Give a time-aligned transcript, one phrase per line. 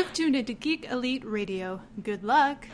[0.00, 1.82] You've tuned into Geek Elite Radio.
[2.02, 2.66] Good luck.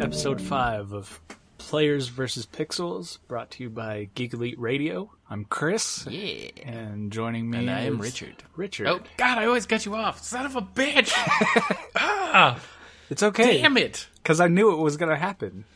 [0.00, 1.20] Episode 5 of
[1.68, 2.46] Players vs.
[2.46, 5.10] Pixels, brought to you by Geek Elite Radio.
[5.28, 6.06] I'm Chris.
[6.08, 6.48] Yeah.
[6.64, 8.42] And joining me And I am Richard.
[8.56, 8.86] Richard.
[8.86, 9.36] Oh God!
[9.36, 11.12] I always cut you off, son of a bitch!
[11.94, 12.58] ah,
[13.10, 13.60] it's okay.
[13.60, 15.66] damn it, Because I knew it was going to happen.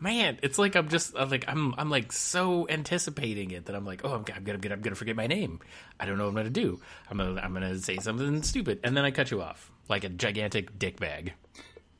[0.00, 0.38] man!
[0.42, 4.06] It's like I'm just I'm like I'm I'm like so anticipating it that I'm like,
[4.06, 5.60] oh, I'm, I'm gonna I'm gonna forget my name.
[6.00, 6.80] I don't know what I'm gonna do.
[7.10, 10.08] I'm gonna I'm gonna say something stupid, and then I cut you off like a
[10.08, 11.34] gigantic dick bag.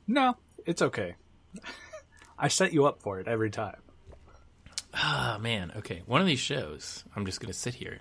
[0.07, 1.13] No, it's okay.
[2.43, 3.77] I set you up for it every time.
[4.93, 5.71] Ah, man.
[5.77, 7.99] Okay, one of these shows, I'm just gonna sit here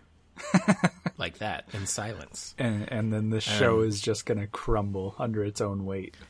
[1.17, 2.55] like that in silence.
[2.59, 6.17] And, and then this show is just going to crumble under its own weight.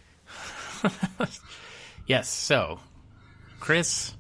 [2.05, 2.29] Yes.
[2.29, 2.81] So,
[3.61, 4.15] Chris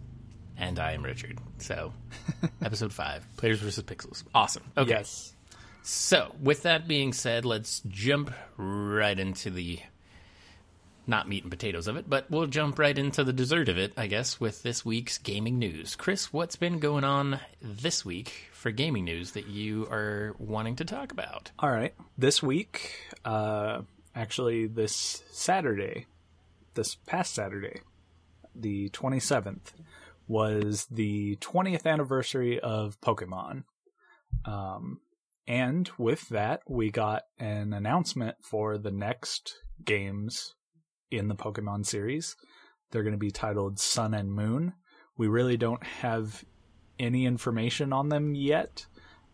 [0.56, 1.38] and I am Richard.
[1.58, 1.92] So,
[2.62, 4.22] episode five, Players versus Pixels.
[4.32, 4.62] Awesome.
[4.78, 4.90] Okay.
[4.90, 5.34] Yes.
[5.82, 9.80] So, with that being said, let's jump right into the
[11.06, 13.92] not meat and potatoes of it, but we'll jump right into the dessert of it,
[13.96, 15.96] I guess, with this week's gaming news.
[15.96, 20.84] Chris, what's been going on this week for gaming news that you are wanting to
[20.84, 21.50] talk about?
[21.58, 21.94] All right.
[22.16, 22.94] This week,
[23.24, 23.82] uh,
[24.14, 26.06] actually, this Saturday,
[26.74, 27.80] this past Saturday,
[28.54, 29.72] the 27th,
[30.28, 33.64] was the 20th anniversary of Pokemon.
[34.44, 35.00] Um,
[35.46, 40.54] and with that, we got an announcement for the next games
[41.12, 42.36] in the Pokemon series.
[42.90, 44.74] They're going to be titled Sun and Moon.
[45.16, 46.44] We really don't have
[46.98, 48.86] any information on them yet,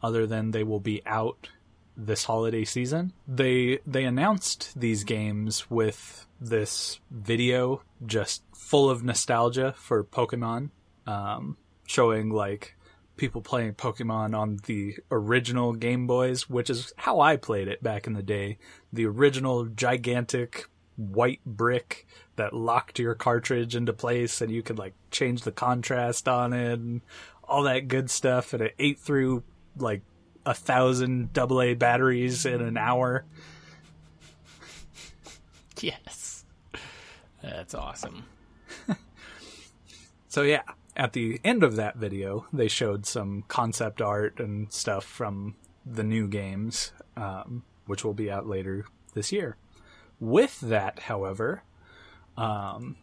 [0.02, 1.50] other than they will be out
[1.96, 3.12] this holiday season.
[3.26, 10.70] They they announced these games with this video just full of nostalgia for Pokemon,
[11.06, 12.76] um, showing like
[13.16, 18.06] people playing Pokemon on the original Game Boys, which is how I played it back
[18.06, 18.58] in the day.
[18.92, 20.66] The original gigantic
[20.98, 26.28] white brick that locked your cartridge into place and you could like change the contrast
[26.28, 27.00] on it and
[27.44, 29.42] all that good stuff and it ate through
[29.76, 30.02] like
[30.44, 33.24] a thousand AA batteries in an hour.
[35.80, 36.44] Yes.
[37.40, 38.24] That's awesome.
[40.28, 40.62] So yeah,
[40.94, 46.04] at the end of that video, they showed some concept art and stuff from the
[46.04, 48.84] new games, um, which will be out later
[49.14, 49.56] this year.
[50.20, 51.62] With that, however,
[52.36, 52.96] um,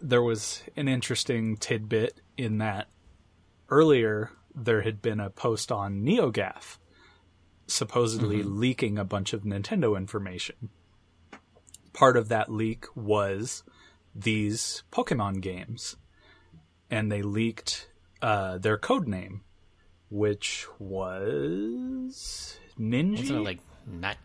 [0.00, 2.88] there was an interesting tidbit in that
[3.68, 6.78] earlier there had been a post on NeoGAF
[7.66, 10.68] supposedly leaking a bunch of Nintendo information.
[11.92, 13.62] Part of that leak was
[14.14, 15.96] these Pokemon games
[16.90, 17.88] and they leaked
[18.20, 19.42] uh, their code name,
[20.10, 23.42] which was Ninja.
[23.42, 24.16] Like not?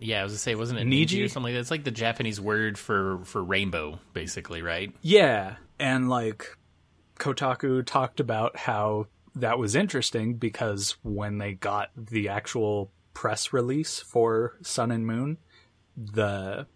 [0.00, 1.24] Yeah, I was gonna say, wasn't it Niji?
[1.24, 1.60] Or something like that?
[1.60, 4.92] It's like the Japanese word for for rainbow, basically, right?
[5.02, 6.56] yeah, and like
[7.18, 14.00] Kotaku talked about how that was interesting because when they got the actual press release
[14.00, 15.38] for Sun and Moon,
[15.96, 16.66] the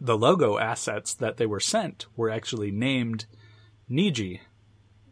[0.00, 3.26] the logo assets that they were sent were actually named
[3.90, 4.40] Niji.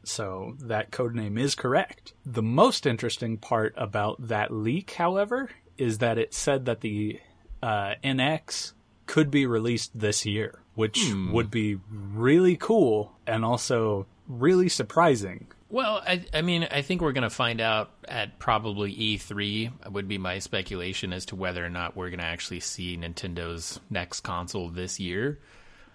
[0.04, 2.14] So that code name is correct.
[2.24, 7.20] The most interesting part about that leak, however, is that it said that the
[7.62, 8.72] uh, NX
[9.06, 15.48] could be released this year, which would be really cool and also really surprising.
[15.70, 20.08] Well, I, I mean, I think we're going to find out at probably E3, would
[20.08, 24.20] be my speculation as to whether or not we're going to actually see Nintendo's next
[24.20, 25.40] console this year.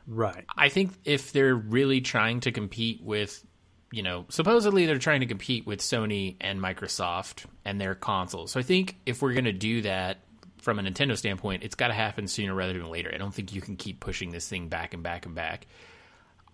[0.05, 0.45] Right.
[0.55, 3.43] I think if they're really trying to compete with,
[3.93, 8.51] you know, supposedly they're trying to compete with Sony and Microsoft and their consoles.
[8.51, 10.17] So I think if we're going to do that
[10.57, 13.11] from a Nintendo standpoint, it's got to happen sooner rather than later.
[13.13, 15.67] I don't think you can keep pushing this thing back and back and back.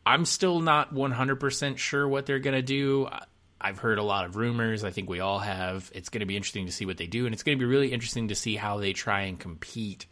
[0.05, 3.07] I'm still not 100% sure what they're going to do.
[3.61, 4.83] I've heard a lot of rumors.
[4.83, 5.89] I think we all have.
[5.95, 7.69] It's going to be interesting to see what they do, and it's going to be
[7.69, 10.07] really interesting to see how they try and compete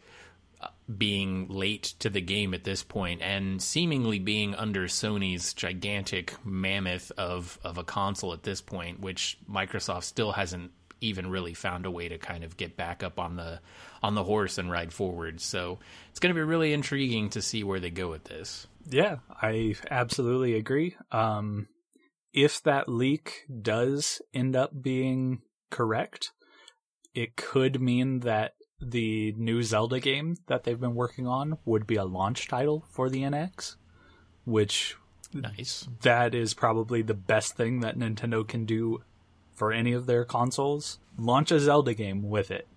[0.96, 7.12] being late to the game at this point and seemingly being under Sony's gigantic mammoth
[7.18, 11.90] of, of a console at this point, which Microsoft still hasn't even really found a
[11.90, 13.60] way to kind of get back up on the
[14.02, 15.40] on the horse and ride forward.
[15.40, 15.78] So
[16.10, 18.66] it's going to be really intriguing to see where they go with this.
[18.86, 20.96] Yeah, I absolutely agree.
[21.12, 21.68] Um,
[22.32, 26.32] if that leak does end up being correct,
[27.14, 31.96] it could mean that the new Zelda game that they've been working on would be
[31.96, 33.76] a launch title for the NX,
[34.44, 34.96] which
[35.32, 35.88] Nice.
[36.02, 39.02] that is probably the best thing that Nintendo can do
[39.52, 40.98] for any of their consoles.
[41.18, 42.68] Launch a Zelda game with it.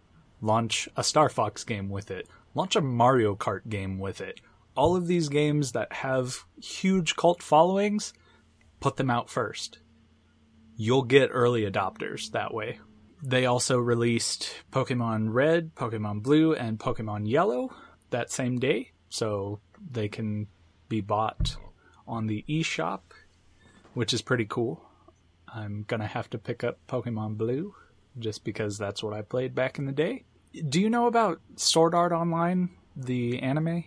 [0.41, 2.27] Launch a Star Fox game with it.
[2.55, 4.41] Launch a Mario Kart game with it.
[4.75, 8.13] All of these games that have huge cult followings,
[8.79, 9.79] put them out first.
[10.75, 12.79] You'll get early adopters that way.
[13.23, 17.73] They also released Pokemon Red, Pokemon Blue, and Pokemon Yellow
[18.09, 19.59] that same day, so
[19.91, 20.47] they can
[20.89, 21.55] be bought
[22.07, 23.01] on the eShop,
[23.93, 24.83] which is pretty cool.
[25.47, 27.75] I'm gonna have to pick up Pokemon Blue
[28.17, 30.23] just because that's what I played back in the day.
[30.67, 33.85] Do you know about Sword Art Online, the anime?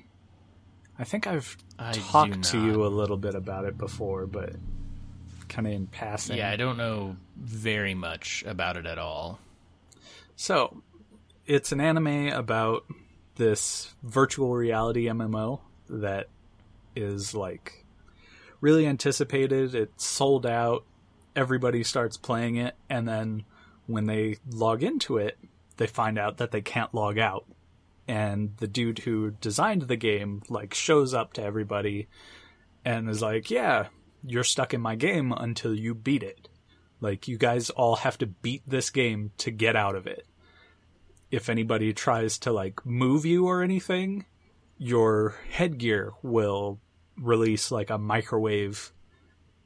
[0.98, 4.54] I think I've I talked to you a little bit about it before, but
[5.48, 6.36] kind of in passing.
[6.36, 9.38] Yeah, I don't know very much about it at all.
[10.36, 10.82] So,
[11.46, 12.84] it's an anime about
[13.36, 16.28] this virtual reality MMO that
[16.96, 17.84] is like
[18.60, 19.74] really anticipated.
[19.74, 20.84] It's sold out.
[21.36, 23.44] Everybody starts playing it, and then
[23.86, 25.38] when they log into it,
[25.76, 27.44] they find out that they can't log out.
[28.06, 32.06] And the dude who designed the game like shows up to everybody
[32.84, 33.88] and is like, "Yeah,
[34.24, 36.48] you're stuck in my game until you beat it."
[37.00, 40.26] Like you guys all have to beat this game to get out of it.
[41.30, 44.24] If anybody tries to like move you or anything,
[44.78, 46.80] your headgear will
[47.16, 48.92] release like a microwave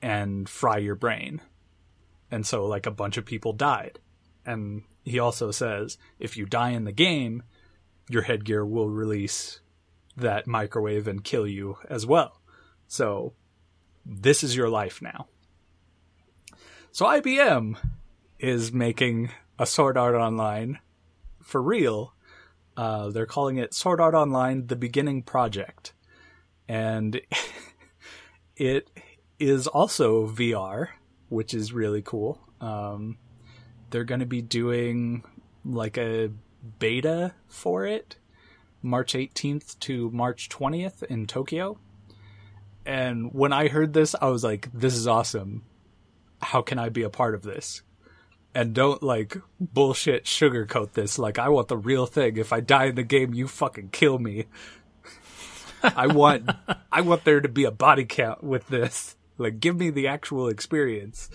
[0.02, 1.40] and fry your brain.
[2.30, 3.98] And so like a bunch of people died.
[4.44, 7.42] And he also says if you die in the game,
[8.08, 9.60] your headgear will release
[10.16, 12.40] that microwave and kill you as well.
[12.86, 13.34] So
[14.08, 15.26] this is your life now.
[16.90, 17.76] So IBM
[18.38, 20.78] is making a Sword Art Online
[21.42, 22.14] for real.
[22.76, 25.92] Uh, they're calling it Sword Art Online: The Beginning Project,
[26.66, 27.20] and
[28.56, 28.90] it
[29.38, 30.88] is also VR,
[31.28, 32.40] which is really cool.
[32.60, 33.18] Um,
[33.90, 35.24] they're going to be doing
[35.64, 36.30] like a
[36.78, 38.16] beta for it,
[38.82, 41.78] March 18th to March 20th in Tokyo.
[42.88, 45.62] And when I heard this, I was like, "This is awesome!
[46.40, 47.82] How can I be a part of this?"
[48.54, 51.18] and don't like bullshit sugarcoat this.
[51.18, 52.36] Like I want the real thing.
[52.36, 54.46] If I die in the game, you fucking kill me.
[55.82, 56.50] I want
[56.92, 59.16] I want there to be a body count with this.
[59.36, 61.30] Like give me the actual experience.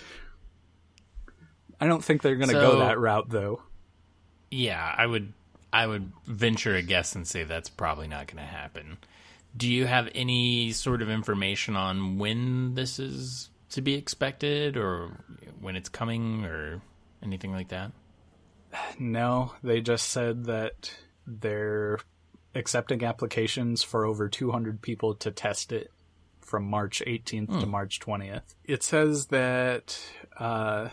[1.80, 3.62] I don't think they're going to go that route though.
[4.52, 5.34] Yeah, I would
[5.72, 8.98] I would venture a guess and say that's probably not going to happen.
[9.56, 15.24] Do you have any sort of information on when this is to be expected or
[15.62, 16.82] when it's coming or
[17.22, 17.92] anything like that?
[19.00, 20.96] No, they just said that
[21.28, 22.00] they're
[22.56, 25.92] accepting applications for over 200 people to test it
[26.42, 28.42] from March 18th to March 20th.
[28.64, 30.00] It says that,
[30.38, 30.90] uh,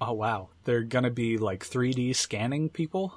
[0.00, 3.14] oh wow, they're gonna be like 3D scanning people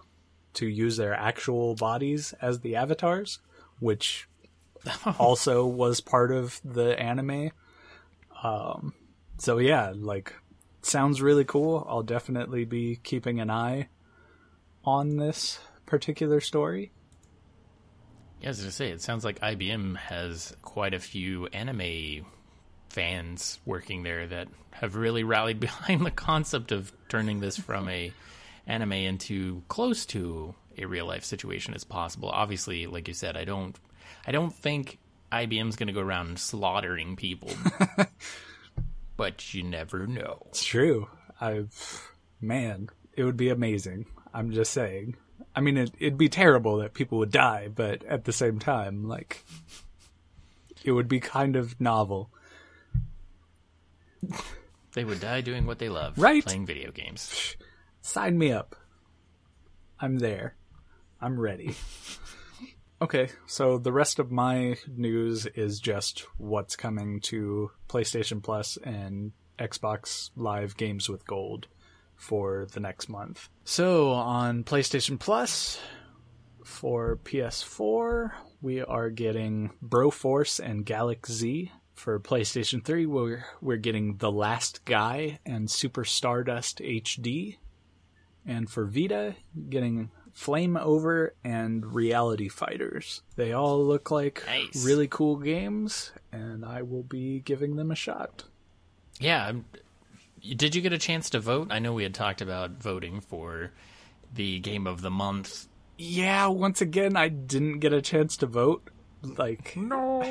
[0.53, 3.39] to use their actual bodies as the avatars,
[3.79, 4.28] which
[5.19, 7.51] also was part of the anime.
[8.43, 8.93] Um,
[9.37, 10.33] so yeah, like
[10.81, 11.85] sounds really cool.
[11.89, 13.89] I'll definitely be keeping an eye
[14.83, 16.91] on this particular story.
[18.41, 22.25] Yeah, I was to say, it sounds like IBM has quite a few anime
[22.89, 28.13] fans working there that have really rallied behind the concept of turning this from a
[28.65, 32.29] anime into close to a real life situation as possible.
[32.29, 33.75] Obviously, like you said, I don't
[34.25, 34.99] I don't think
[35.31, 37.51] IBM's going to go around slaughtering people.
[39.17, 40.43] but you never know.
[40.49, 41.07] It's true.
[41.41, 41.65] I,
[42.41, 44.05] man, it would be amazing.
[44.33, 45.15] I'm just saying.
[45.55, 49.07] I mean, it, it'd be terrible that people would die, but at the same time,
[49.07, 49.43] like,
[50.83, 52.29] it would be kind of novel.
[54.93, 56.43] They would die doing what they love, Right.
[56.43, 57.55] playing video games.
[58.01, 58.75] Sign me up.
[59.99, 60.55] I'm there.
[61.21, 61.75] I'm ready.
[63.01, 69.31] okay, so the rest of my news is just what's coming to PlayStation Plus and
[69.57, 71.67] Xbox Live Games with Gold
[72.15, 73.49] for the next month.
[73.63, 75.79] So on PlayStation Plus
[76.63, 81.71] for PS4, we are getting Broforce and Galak-Z.
[81.93, 87.57] For PlayStation 3, we're we're getting The Last Guy and Super Stardust HD.
[88.45, 89.35] And for Vita,
[89.69, 93.23] getting Flame Over and Reality Fighters.
[93.35, 94.85] They all look like Nice.
[94.85, 98.45] really cool games, and I will be giving them a shot.
[99.19, 99.51] Yeah.
[100.41, 101.67] Did you get a chance to vote?
[101.71, 103.71] I know we had talked about voting for
[104.33, 105.67] the game of the month.
[105.97, 108.89] Yeah, once again, I didn't get a chance to vote.
[109.21, 110.21] Like, No.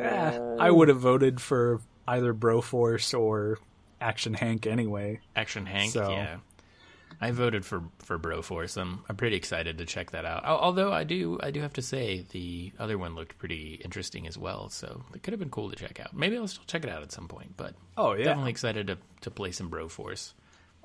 [0.00, 3.60] eh, I would have voted for either Broforce or
[4.00, 5.20] Action Henk anyway.
[5.36, 6.38] Action Henk, So- yeah.
[7.20, 8.80] I voted for for Broforce.
[8.80, 10.44] I'm I'm pretty excited to check that out.
[10.44, 14.38] Although I do I do have to say the other one looked pretty interesting as
[14.38, 14.68] well.
[14.68, 16.14] So it could have been cool to check out.
[16.14, 17.54] Maybe I'll still check it out at some point.
[17.56, 18.24] But Oh yeah.
[18.24, 20.34] definitely excited to to play some Broforce.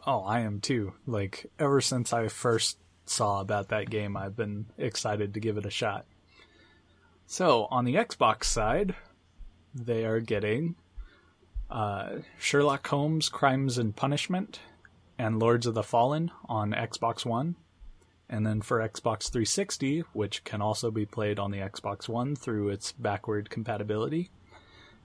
[0.08, 0.94] Oh, I am too.
[1.06, 5.66] Like ever since I first saw about that game, I've been excited to give it
[5.66, 6.06] a shot.
[7.28, 8.96] So on the Xbox side,
[9.74, 10.76] they are getting
[11.70, 14.60] uh, Sherlock Holmes: Crimes and Punishment
[15.18, 17.56] and Lords of the Fallen on Xbox One.
[18.30, 22.70] And then for Xbox 360, which can also be played on the Xbox One through
[22.70, 24.32] its backward compatibility,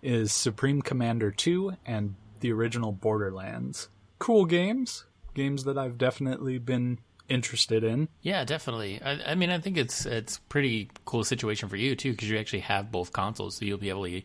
[0.03, 3.89] is Supreme Commander 2 and the original Borderlands.
[4.19, 6.99] Cool games, games that I've definitely been
[7.29, 8.09] interested in.
[8.23, 9.01] Yeah, definitely.
[9.03, 12.39] I, I mean, I think it's it's pretty cool situation for you too because you
[12.39, 14.23] actually have both consoles, so you'll be able to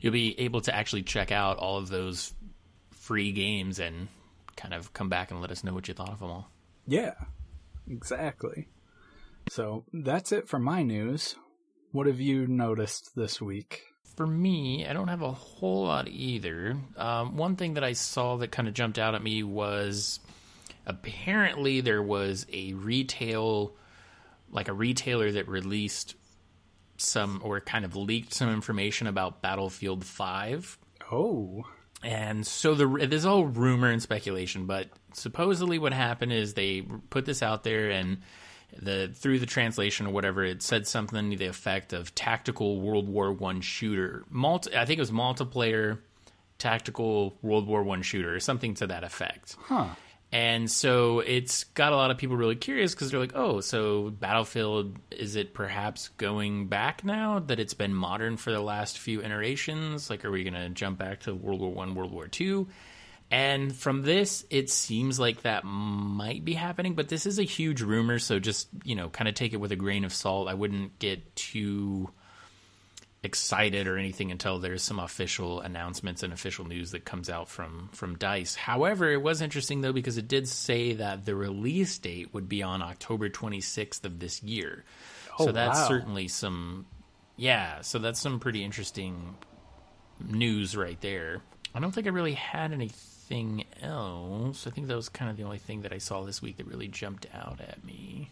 [0.00, 2.32] you'll be able to actually check out all of those
[2.90, 4.08] free games and
[4.56, 6.50] kind of come back and let us know what you thought of them all.
[6.86, 7.14] Yeah,
[7.88, 8.68] exactly.
[9.48, 11.36] So that's it for my news.
[11.92, 13.82] What have you noticed this week?
[14.16, 16.76] For me, I don't have a whole lot either.
[16.96, 20.20] Um, one thing that I saw that kind of jumped out at me was
[20.86, 23.74] apparently there was a retail,
[24.50, 26.14] like a retailer that released
[26.96, 30.78] some or kind of leaked some information about Battlefield 5.
[31.10, 31.64] Oh,
[32.02, 37.24] And so the is all rumor and speculation, but supposedly what happened is they put
[37.26, 38.18] this out there and
[38.76, 43.08] the through the translation or whatever it said something to the effect of tactical World
[43.08, 44.24] War One shooter.
[44.30, 45.98] Multi, I think it was multiplayer
[46.58, 49.56] tactical World War One shooter or something to that effect.
[49.60, 49.88] huh.
[50.32, 54.08] And so it's got a lot of people really curious because they're like, oh, so
[54.08, 59.20] Battlefield, is it perhaps going back now that it's been modern for the last few
[59.20, 60.08] iterations?
[60.08, 62.68] Like, are we going to jump back to World War One, World War Two?
[63.30, 67.80] And from this, it seems like that might be happening, but this is a huge
[67.80, 70.48] rumor, so just, you know, kind of take it with a grain of salt.
[70.48, 72.10] I wouldn't get too
[73.24, 77.88] excited or anything until there's some official announcements and official news that comes out from
[77.92, 78.54] from Dice.
[78.54, 82.62] However, it was interesting though because it did say that the release date would be
[82.62, 84.84] on October 26th of this year.
[85.38, 85.88] Oh, so that's wow.
[85.88, 86.86] certainly some
[87.36, 89.36] yeah, so that's some pretty interesting
[90.20, 91.42] news right there.
[91.74, 94.66] I don't think I really had anything else.
[94.66, 96.66] I think that was kind of the only thing that I saw this week that
[96.66, 98.30] really jumped out at me.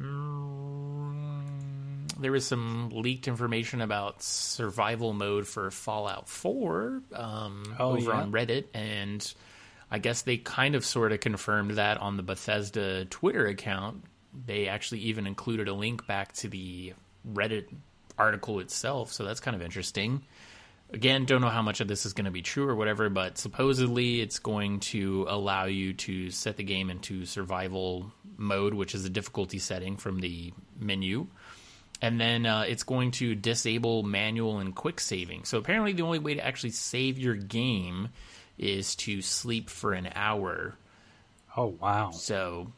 [0.00, 1.87] Mm,
[2.18, 8.20] there was some leaked information about survival mode for Fallout 4 um, Oh, over yeah?
[8.20, 9.32] on Reddit, and
[9.90, 14.04] I guess they kind of sort of confirmed that on the Bethesda Twitter account.
[14.46, 16.92] They actually even included a link back to the
[17.30, 17.66] Reddit
[18.18, 20.22] article itself, so that's kind of interesting.
[20.90, 23.36] Again, don't know how much of this is going to be true or whatever, but
[23.36, 29.04] supposedly it's going to allow you to set the game into survival mode, which is
[29.04, 31.26] a difficulty setting from the menu.
[32.00, 35.44] And then uh, it's going to disable manual and quick saving.
[35.44, 38.10] So apparently, the only way to actually save your game
[38.56, 40.76] is to sleep for an hour
[41.56, 42.10] Oh wow.
[42.12, 42.72] so,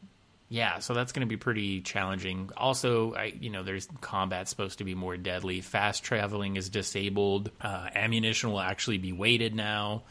[0.49, 2.49] yeah, so that's going to be pretty challenging.
[2.57, 5.61] Also, I you know, there's combat supposed to be more deadly.
[5.61, 7.51] Fast traveling is disabled.
[7.61, 10.03] Uh, ammunition will actually be weighted now.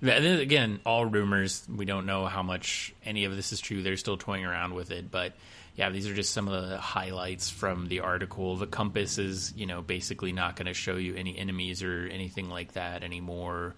[0.00, 1.64] And then again, all rumors.
[1.72, 3.82] We don't know how much any of this is true.
[3.82, 5.34] They're still toying around with it, but
[5.74, 8.56] yeah, these are just some of the highlights from the article.
[8.56, 12.50] The compass is, you know, basically not going to show you any enemies or anything
[12.50, 13.74] like that anymore.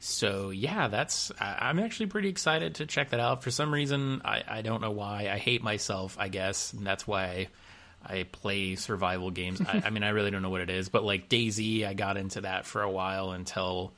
[0.00, 3.44] So yeah, that's I, I'm actually pretty excited to check that out.
[3.44, 5.30] For some reason, I, I don't know why.
[5.32, 9.60] I hate myself, I guess, and that's why I, I play survival games.
[9.60, 12.16] I, I mean, I really don't know what it is, but like DayZ, I got
[12.16, 13.92] into that for a while until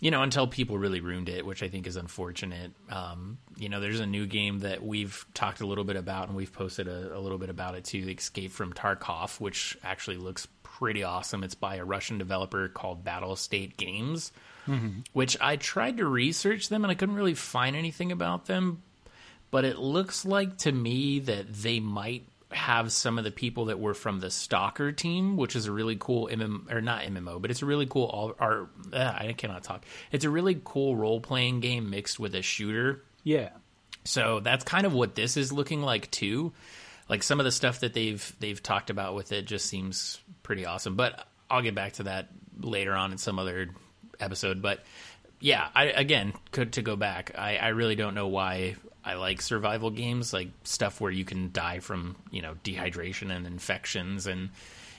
[0.00, 2.72] you know until people really ruined it, which I think is unfortunate.
[2.90, 6.36] Um, you know, there's a new game that we've talked a little bit about, and
[6.36, 10.48] we've posted a, a little bit about it too, Escape from Tarkov, which actually looks
[10.62, 11.44] pretty awesome.
[11.44, 14.32] It's by a Russian developer called Battlestate Games
[15.12, 18.82] which I tried to research them and I couldn't really find anything about them.
[19.50, 23.78] But it looks like to me that they might have some of the people that
[23.78, 27.50] were from the Stalker team, which is a really cool MMO or not MMO, but
[27.50, 29.84] it's a really cool all or uh, I cannot talk.
[30.12, 33.02] It's a really cool role playing game mixed with a shooter.
[33.22, 33.50] Yeah.
[34.04, 36.52] So that's kind of what this is looking like too.
[37.08, 40.66] Like some of the stuff that they've they've talked about with it just seems pretty
[40.66, 40.96] awesome.
[40.96, 42.28] But I'll get back to that
[42.60, 43.70] later on in some other
[44.20, 44.62] episode.
[44.62, 44.84] But
[45.40, 47.32] yeah, I again could to go back.
[47.36, 51.50] I, I really don't know why I like survival games, like stuff where you can
[51.52, 54.50] die from you know dehydration and infections and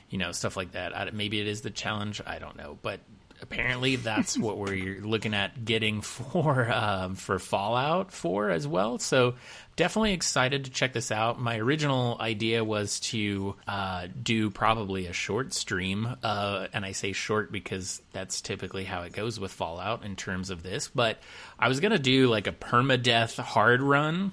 [0.10, 0.96] you know stuff like that.
[0.96, 2.22] I, maybe it is the challenge.
[2.26, 3.00] I don't know, but
[3.42, 9.00] apparently that's what we're looking at getting for um, for Fallout 4 as well.
[9.00, 9.36] So
[9.76, 11.40] definitely excited to check this out.
[11.40, 17.12] My original idea was to uh, do probably a short stream, uh, and I say
[17.12, 20.88] short because that's typically how it goes with Fallout in terms of this.
[20.88, 21.20] But
[21.60, 24.32] I was gonna do like a permadeath hard run.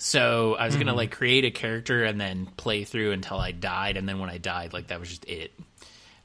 [0.00, 3.96] So I was gonna like create a character and then play through until I died,
[3.96, 5.52] and then when I died, like that was just it.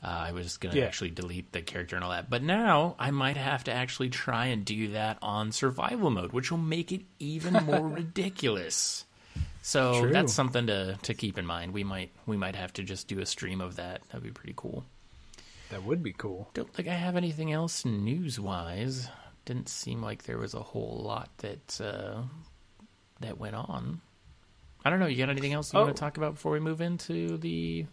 [0.03, 0.87] Uh, I was going to Yeah.
[0.87, 2.29] actually delete the character and all that.
[2.29, 6.51] But now I might have to actually try and do that on survival mode, which
[6.51, 9.05] will make it even more ridiculous.
[9.61, 10.11] So True.
[10.11, 11.73] that's something to, to keep in mind.
[11.73, 14.01] We might we might have to just do a stream of that.
[14.09, 14.83] That'd be pretty cool.
[15.69, 16.49] That would be cool.
[16.53, 19.07] Don't think I have anything else news wise.
[19.45, 22.23] Didn't seem like there was a whole lot that uh,
[23.21, 24.01] that went on.
[24.83, 25.05] I don't know.
[25.07, 25.83] You got anything else you Oh.
[25.83, 27.85] want to talk about before we move into the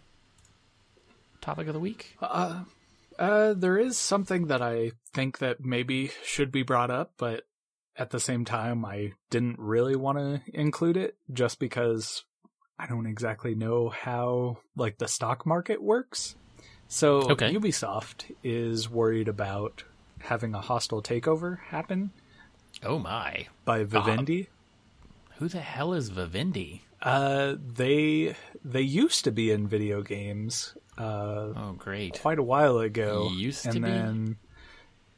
[1.41, 2.15] topic of the week?
[2.21, 7.43] Uh, there is something that I think that maybe should be brought up, but
[7.97, 12.23] at the same time, I didn't really want to include it just because
[12.79, 16.35] I don't exactly know how like the stock market works.
[16.87, 17.53] So Okay.
[17.53, 19.83] Ubisoft is worried about
[20.19, 22.11] having a hostile takeover happen
[22.83, 23.47] Oh my!
[23.65, 24.47] by Vivendi.
[25.37, 26.81] Who the hell is Vivendi?
[27.01, 30.75] Uh, they they used to be in video games.
[31.01, 32.19] Uh, Oh great!
[32.19, 33.29] quite a while ago.
[33.33, 34.35] Used and to be?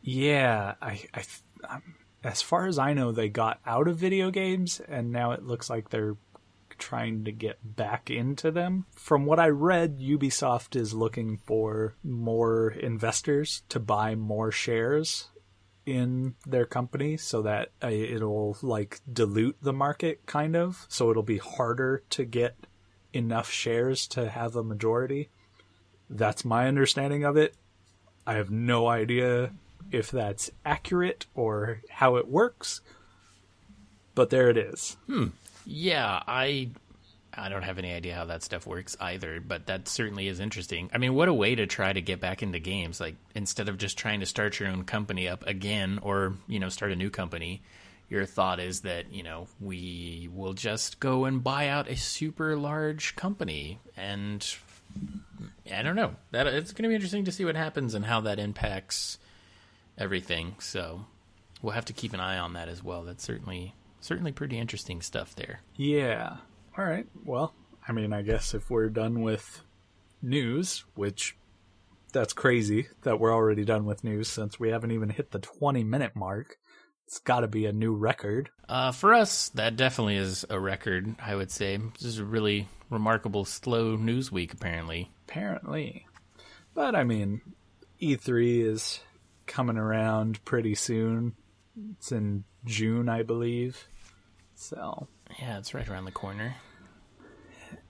[0.02, 1.80] yeah, I, I,
[2.24, 5.70] as far as I know, they got out of video games, and now it looks
[5.70, 6.16] like they're
[6.78, 8.86] trying to get back into them.
[8.96, 15.30] From what I read, Ubisoft is looking for more investors to buy more shares
[15.86, 21.22] in their company so that uh, it'll like dilute the market kind of so it'll
[21.22, 22.56] be harder to get
[23.12, 25.30] enough shares to have a majority
[26.18, 27.56] that's my understanding of it.
[28.26, 29.52] I have no idea
[29.92, 32.82] if that's accurate or how it works,
[34.16, 34.96] but there it is.
[35.08, 35.28] Hmm.
[35.66, 36.70] Yeah, I
[37.36, 40.90] I don't have any idea how that stuff works either, but that certainly is interesting.
[40.94, 43.78] I mean, what a way to try to get back into games like instead of
[43.78, 47.10] just trying to start your own company up again or, you know, start a new
[47.10, 47.62] company,
[48.10, 52.56] your thought is that, you know, we will just go and buy out a super
[52.56, 54.56] large company and
[55.74, 56.16] I don't know.
[56.32, 59.18] That it's going to be interesting to see what happens and how that impacts
[59.98, 60.56] everything.
[60.60, 61.06] So,
[61.62, 63.04] we'll have to keep an eye on that as well.
[63.04, 65.62] That's certainly certainly pretty interesting stuff there.
[65.76, 66.38] Yeah.
[66.78, 67.08] All right.
[67.24, 67.54] Well,
[67.88, 69.62] I mean, I guess if we're done with
[70.22, 71.36] news, which
[72.14, 75.84] that's crazy that we're already done with news since we haven't even hit the 20
[75.84, 76.58] minute mark.
[77.08, 78.50] It's got to be a new record.
[78.70, 81.14] Uh, for us, that definitely is a record.
[81.22, 84.54] I would say this is a really remarkable slow news week.
[84.54, 86.08] Apparently, apparently.
[86.74, 87.42] But I mean,
[88.02, 89.00] E3 is
[89.46, 91.36] coming around pretty soon.
[91.98, 93.88] It's in June, I believe.
[94.56, 95.08] So
[95.40, 96.56] yeah, it's right around the corner.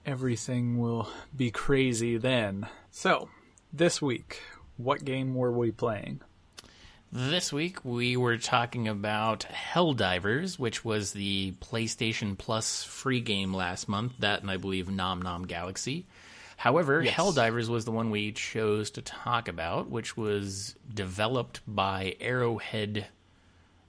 [0.06, 2.66] everything will be crazy then.
[2.90, 3.28] So,
[3.72, 4.40] this week,
[4.76, 6.20] what game were we playing?
[7.16, 13.88] This week we were talking about Helldivers, which was the PlayStation Plus free game last
[13.88, 14.14] month.
[14.18, 16.06] That and I believe Nom Nom Galaxy.
[16.56, 17.14] However, Yes.
[17.14, 23.06] Helldivers was the one we chose to talk about, which was developed by Arrowhead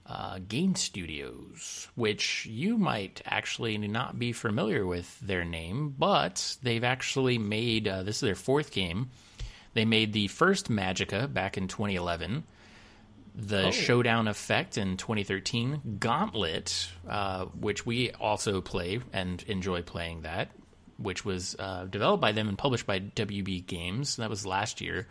[0.06, 6.84] uh, Game Studios, which you might actually not be familiar with their name, but they've
[6.84, 9.10] actually made uh, this is their fourth game.
[9.74, 12.44] They made the first Magicka back in 2011
[13.36, 20.50] the Showdown Effect in 2013, Gauntlet, uh, which we also play and enjoy playing that,
[20.96, 24.16] which was uh, developed by them and published by WB Games.
[24.16, 25.06] That was last year,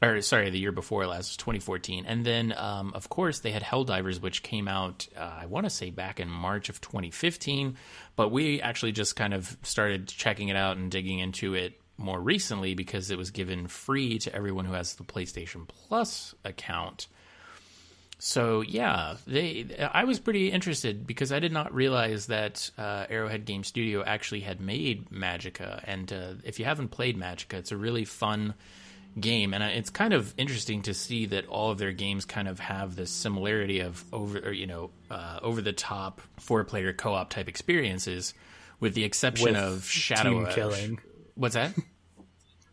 [0.00, 2.06] or sorry, the year before last was 2014.
[2.06, 5.70] And then, um, of course, they had Helldivers, which came out, uh, I want to
[5.70, 7.76] say back in March of 2015,
[8.16, 12.18] but we actually just kind of started checking it out and digging into it more
[12.18, 17.06] recently because it was given free to everyone who has the PlayStation Plus account.
[18.22, 19.66] So yeah, they.
[19.92, 24.40] I was pretty interested because I did not realize that uh, Arrowhead Game Studio actually
[24.40, 25.82] had made Magicka.
[25.84, 28.52] And uh, if you haven't played Magicka, it's a really fun
[29.18, 32.60] game, and it's kind of interesting to see that all of their games kind of
[32.60, 37.14] have this similarity of over, or, you know, uh, over the top four player co
[37.14, 38.34] op type experiences,
[38.78, 41.00] with the exception With of Shadow team killing.
[41.34, 41.72] What's that?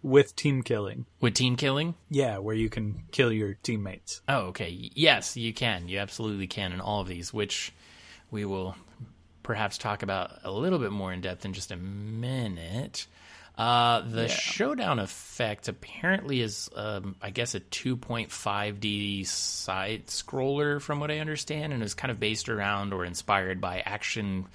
[0.03, 1.05] With team killing.
[1.21, 1.95] With team killing?
[2.09, 4.21] Yeah, where you can kill your teammates.
[4.27, 4.69] Oh, okay.
[4.93, 5.87] Yes, you can.
[5.87, 7.73] You absolutely can in all of these, which
[8.31, 8.75] we will
[9.43, 13.07] perhaps talk about a little bit more in depth in just a minute.
[13.57, 14.27] Uh, the Yeah.
[14.27, 21.73] showdown effect apparently is, um, I guess, a 2.5D side scroller, from what I understand,
[21.73, 24.45] and is kind of based around or inspired by action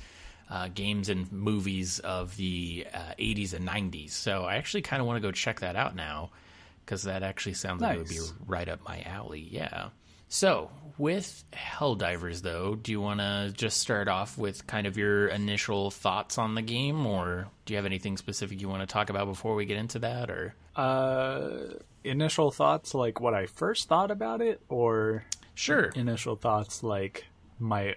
[0.53, 4.11] uh, games and movies of the uh, 80s and 90s.
[4.11, 6.31] So I actually kind of want to go check that out now
[6.85, 9.49] because that actually sounds like it would be right up my alley.
[9.51, 9.89] Yeah.
[10.29, 15.29] So with Helldivers, though, do you want to just start off with kind of your
[15.29, 19.09] initial thoughts on the game, or do you have anything specific you want to talk
[19.09, 20.31] about before we get into that?
[20.31, 26.83] Or Uh, initial thoughts, like what I first thought about it, or sure, initial thoughts,
[26.83, 27.25] like
[27.59, 27.95] my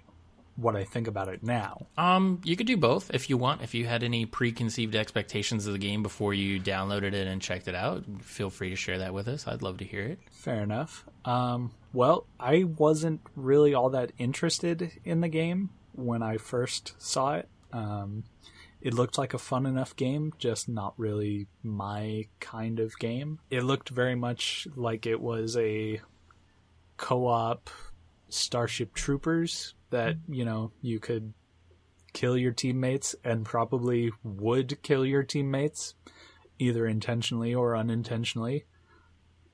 [0.55, 1.87] what I think about it now.
[1.97, 3.61] um, you could do both if you want.
[3.61, 7.67] If you had any preconceived expectations of the game before you downloaded it and checked
[7.67, 9.47] it out, feel free to share that with us.
[9.47, 10.19] I'd love to hear it.
[10.31, 11.05] Fair enough.
[11.25, 17.35] Um, well, I wasn't really all that interested in the game when I first saw
[17.35, 17.49] it.
[17.71, 18.23] Um,
[18.81, 23.39] it looked like a fun enough game, just not really my kind of game.
[23.49, 26.01] It looked very much like it was a
[26.97, 27.69] co op
[28.29, 31.33] Starship Troopers that, you know, you could
[32.13, 35.95] kill your teammates and probably would kill your teammates,
[36.59, 38.65] either intentionally or unintentionally.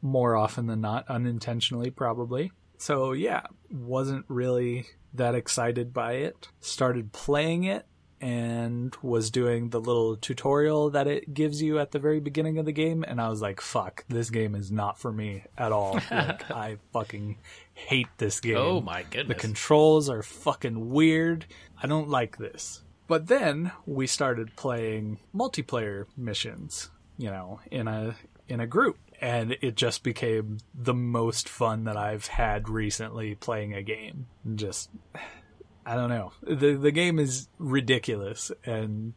[0.01, 2.51] More often than not unintentionally probably.
[2.77, 3.41] So yeah
[3.71, 6.49] wasn't really that excited by it.
[6.59, 7.85] Started playing it
[8.21, 12.65] and was doing the little tutorial that it gives you at the very beginning of
[12.65, 15.93] the game and i was like fuck this game is not for me at all
[16.11, 17.37] like i fucking
[17.73, 19.27] hate this oh game Oh my goodness.
[19.35, 21.45] the controls are fucking weird.
[21.81, 22.83] I don't like this.
[23.07, 28.15] But then we started playing multiplayer missions, you know, in a
[28.47, 33.73] in a group, and it just became the most fun that I've had recently playing
[33.73, 34.27] a game.
[34.55, 34.89] Just
[35.85, 36.31] I don't know.
[36.43, 39.13] The the game is ridiculous and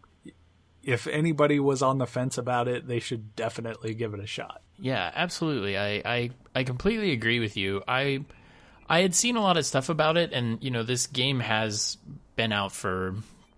[0.83, 4.62] if anybody was on the fence about it, they should definitely give it a shot.
[4.79, 5.79] Yeah, absolutely.
[5.79, 7.83] I, I I completely agree with you.
[7.88, 8.24] I
[8.88, 11.96] I had seen a lot of stuff about it, and you know, this game has
[12.37, 13.14] been out for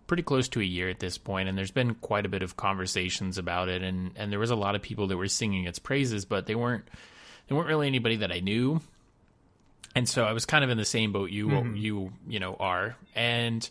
[0.06, 2.56] pretty close to a year at this point, and there's been quite a bit of
[2.56, 5.78] conversations about it, and and there was a lot of people that were singing its
[5.78, 6.84] praises, but they weren't
[7.48, 8.80] they weren't really anybody that I knew,
[9.96, 12.96] and so I was kind of in the same boat you you you know are,
[13.14, 13.68] and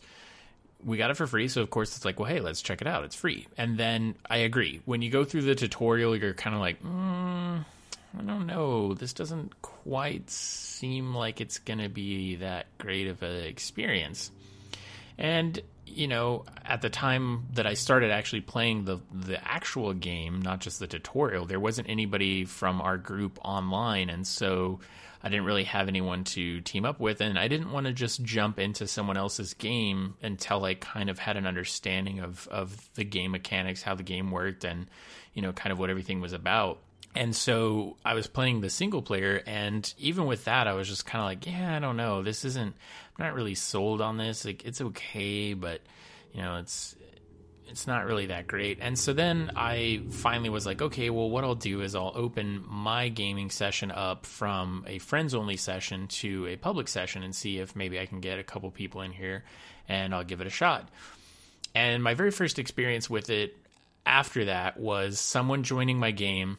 [0.84, 2.88] we got it for free, so of course it's like, well, hey, let's check it
[2.88, 3.04] out.
[3.06, 3.48] It's free.
[3.58, 4.82] And then I agree.
[4.86, 7.66] When you go through the tutorial, you're kind of like, mm,
[8.18, 8.96] I don't know.
[8.96, 14.32] This doesn't quite seem like it's going to be that great of an experience.
[15.18, 20.42] And you know, at the time that I started actually playing the the actual game,
[20.42, 24.80] not just the tutorial, there wasn't anybody from our group online, and so
[25.26, 28.24] I didn't really have anyone to team up with, and I didn't want to just
[28.24, 33.04] jump into someone else's game until I kind of had an understanding of of the
[33.04, 34.86] game mechanics, how the game worked, and
[35.34, 36.78] you know, kind of what everything was about.
[37.16, 41.08] And so I was playing the single player, and even with that, I was just
[41.08, 42.22] kind of like, yeah, I don't know.
[42.22, 42.76] This isn't.
[43.18, 44.46] I'm not really sold on this.
[44.46, 45.82] Like, it's okay, but
[46.34, 46.96] you know, it's
[47.68, 48.80] it's not really that great.
[48.82, 52.64] And so then I finally was like, okay, well, what I'll do is I'll open
[52.68, 57.60] my gaming session up from a friends only session to a public session and see
[57.60, 59.44] if maybe I can get a couple people in here,
[59.88, 60.90] and I'll give it a shot.
[61.74, 63.58] And my very first experience with it
[64.06, 66.58] after that was someone joining my game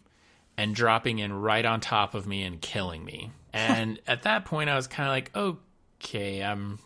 [0.58, 3.30] and dropping in right on top of me and killing me.
[3.56, 5.34] And at that point, I was kind of like,
[6.02, 6.78] okay, I'm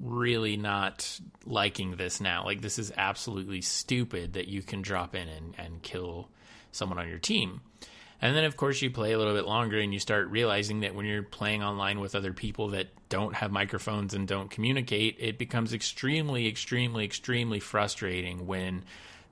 [0.00, 2.44] really not liking this now.
[2.44, 6.28] Like, this is absolutely stupid that you can drop in and, and kill
[6.72, 7.60] someone on your team.
[8.20, 10.94] And then, of course, you play a little bit longer and you start realizing that
[10.94, 15.38] when you're playing online with other people that don't have microphones and don't communicate, it
[15.38, 18.84] becomes extremely, extremely, extremely frustrating when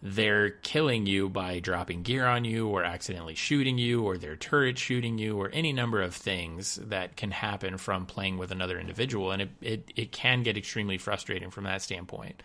[0.08, 4.78] they're killing you by dropping gear on you or accidentally shooting you or their turret
[4.78, 9.32] shooting you or any number of things that can happen from playing with another individual.
[9.32, 12.40] And it, it, it can get extremely frustrating from that standpoint.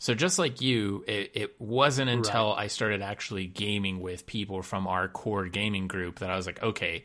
[0.00, 4.88] So just like you, it, it wasn't until I started actually gaming with people from
[4.88, 7.04] our core gaming group that I was like, okay,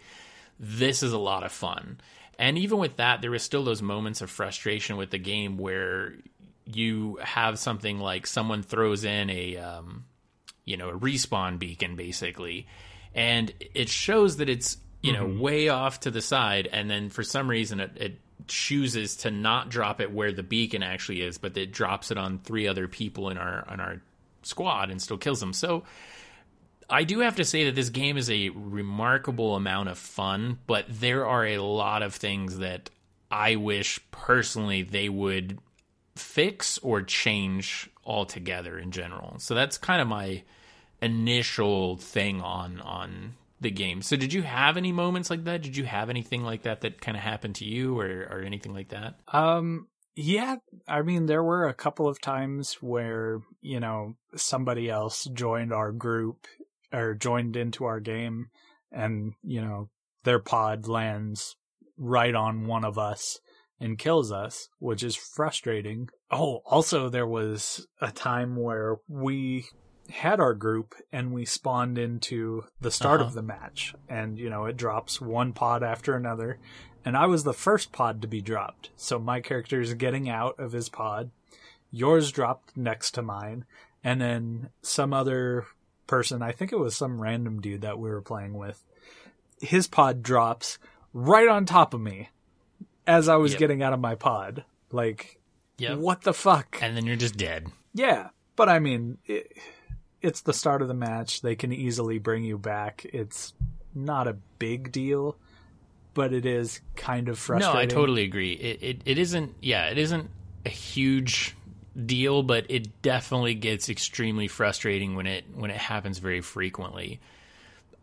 [0.59, 1.99] this is a lot of fun.
[2.39, 6.15] And even with that, there was still those moments of frustration with the game where
[6.75, 10.05] you have something like someone throws in a, um,
[10.65, 12.67] you know, a respawn beacon basically,
[13.13, 17.23] and it shows that it's you know way off to the side, and then for
[17.23, 21.55] some reason it, it chooses to not drop it where the beacon actually is, but
[21.57, 24.01] it drops it on three other people in our on our
[24.43, 25.53] squad and still kills them.
[25.53, 25.83] So
[26.89, 30.85] I do have to say that this game is a remarkable amount of fun, but
[30.89, 32.89] there are a lot of things that
[33.29, 35.59] I wish personally they would
[36.19, 39.35] fix or change altogether in general.
[39.39, 40.43] So that's kind of my
[41.01, 44.01] initial thing on on the game.
[44.01, 45.61] So did you have any moments like that?
[45.61, 48.73] Did you have anything like that that kind of happened to you or or anything
[48.73, 49.19] like that?
[49.27, 55.25] Um yeah, I mean there were a couple of times where, you know, somebody else
[55.33, 56.47] joined our group
[56.91, 58.49] or joined into our game
[58.91, 59.89] and, you know,
[60.23, 61.55] their pod lands
[61.97, 63.39] right on one of us
[63.79, 66.09] and kills us, which is frustrating.
[66.31, 69.65] Oh, also there was a time where we
[70.09, 73.27] had our group and we spawned into the start Uh-huh.
[73.27, 76.57] of the match and you know it drops one pod after another
[77.05, 78.89] and I was the first pod to be dropped.
[78.95, 81.29] So my character is getting out of his pod.
[81.91, 83.65] Yours dropped next to mine
[84.03, 85.65] and then some other
[86.07, 88.83] person, I think it was some random dude that we were playing with.
[89.61, 90.79] His pod drops
[91.13, 92.29] right on top of me
[93.09, 93.59] as I was Yep.
[93.59, 94.63] getting out of my pod.
[94.91, 95.39] Like
[95.79, 95.97] Yep.
[95.97, 96.77] what the fuck?
[96.81, 97.67] And then you're just dead.
[97.93, 99.57] Yeah, but I mean, it,
[100.21, 101.41] it's the start of the match.
[101.41, 103.05] They can easily bring you back.
[103.11, 103.53] It's
[103.95, 105.37] not a big deal,
[106.13, 107.73] but it is kind of frustrating.
[107.73, 108.53] No, I totally agree.
[108.53, 109.55] It, it it isn't.
[109.61, 110.29] Yeah, it isn't
[110.65, 111.55] a huge
[112.05, 117.19] deal, but it definitely gets extremely frustrating when it when it happens very frequently.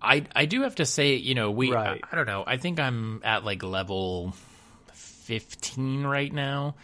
[0.02, 2.00] I I do have to say, you know, we Right.
[2.02, 2.42] I, I don't know.
[2.46, 4.34] I think I'm at like level
[5.26, 6.76] 15 right now.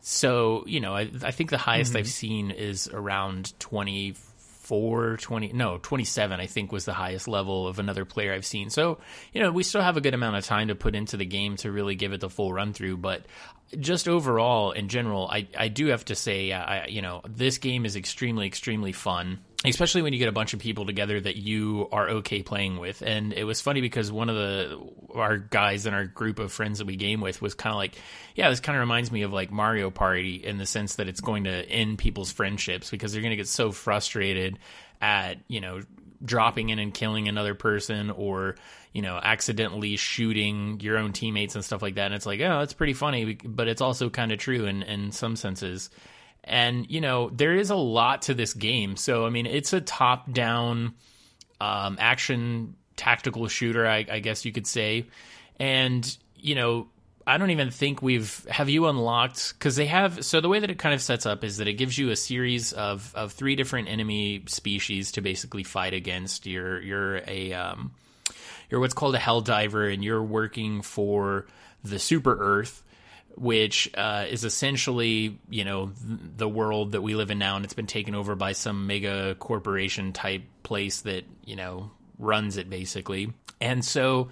[0.00, 1.98] So, you know, I, I think the highest Mm-hmm.
[1.98, 7.78] I've seen is around 24, 20, no, 27, I think was the highest level of
[7.78, 8.70] another player I've seen.
[8.70, 8.98] So,
[9.32, 11.56] you know, we still have a good amount of time to put into the game
[11.58, 12.96] to really give it the full run through.
[12.98, 13.26] But
[13.78, 17.84] just overall, in general, I, I do have to say, I, you know, this game
[17.84, 19.40] is extremely, extremely fun.
[19.66, 23.02] Especially when you get a bunch of people together that you are okay playing with,
[23.02, 24.80] and it was funny because one of the
[25.14, 27.96] our guys in our group of friends that we game with was kind of like,
[28.34, 31.20] yeah, this kind of reminds me of like Mario Party in the sense that it's
[31.20, 34.58] going to end people's friendships because they're going to get so frustrated
[35.00, 35.80] at you know
[36.24, 38.56] dropping in and killing another person or
[38.92, 42.06] you know accidentally shooting your own teammates and stuff like that.
[42.06, 45.12] And it's like oh that's pretty funny but it's also kind of true in in
[45.12, 45.90] some senses
[46.46, 48.96] and you know there is a lot to this game.
[48.96, 50.94] So i mean it's a top down
[51.60, 55.06] um, action tactical shooter I, I guess you could say.
[55.58, 56.88] And you know
[57.26, 60.70] i don't even think we've have you unlocked because they have so the way that
[60.70, 63.56] it kind of sets up is that it gives you a series of of three
[63.56, 66.46] different enemy species to basically fight against.
[66.46, 67.92] You're you're a um,
[68.70, 71.46] you're what's called a hell diver and you're working for
[71.82, 72.82] the super earth
[73.36, 75.92] which uh, is essentially you know
[76.36, 79.34] the world that we live in now and it's been taken over by some mega
[79.36, 84.28] corporation type place that you know runs it basically and so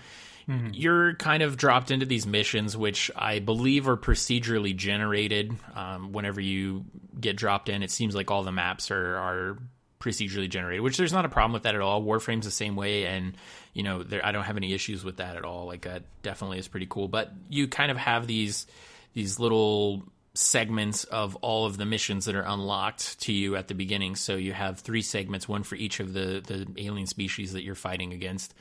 [0.73, 6.41] you're kind of dropped into these missions which i believe are procedurally generated um, whenever
[6.41, 6.85] you
[7.19, 9.59] get dropped in it seems like all the maps are, are
[10.05, 12.03] procedurally generated, which there's not a problem with that at all.
[12.03, 13.35] Warframe's the same way, and
[13.73, 15.67] you know, there, I don't have any issues with that at all.
[15.67, 17.09] Like that definitely is pretty cool.
[17.09, 18.67] But you kind of have these
[19.15, 23.75] these little segments of all of the missions that are unlocked to you at the
[23.75, 24.17] beginning.
[24.17, 27.75] So you have three segments, one for each of the the alien species that you're
[27.75, 28.53] fighting against.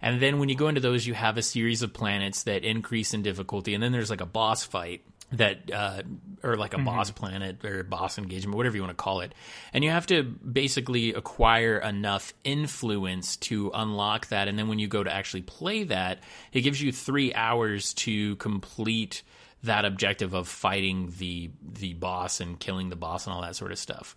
[0.00, 3.14] And then when you go into those, you have a series of planets that increase
[3.14, 6.02] in difficulty, and then there's like a boss fight that uh,
[6.42, 9.34] or like a boss planet or boss engagement whatever you want to call it
[9.72, 14.86] and you have to basically acquire enough influence to unlock that and then when you
[14.86, 16.20] go to actually play that
[16.52, 19.22] it gives you three hours to complete
[19.64, 23.72] that objective of fighting the the boss and killing the boss and all that sort
[23.72, 24.16] of stuff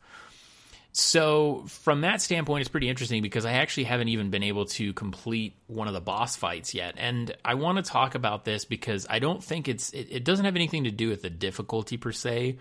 [0.97, 4.93] so from that standpoint, it's pretty interesting because I actually haven't even been able to
[4.93, 9.05] complete one of the boss fights yet, and I want to talk about this because
[9.09, 12.13] I don't think it's it, it doesn't have anything to do with the difficulty per
[12.13, 12.59] se.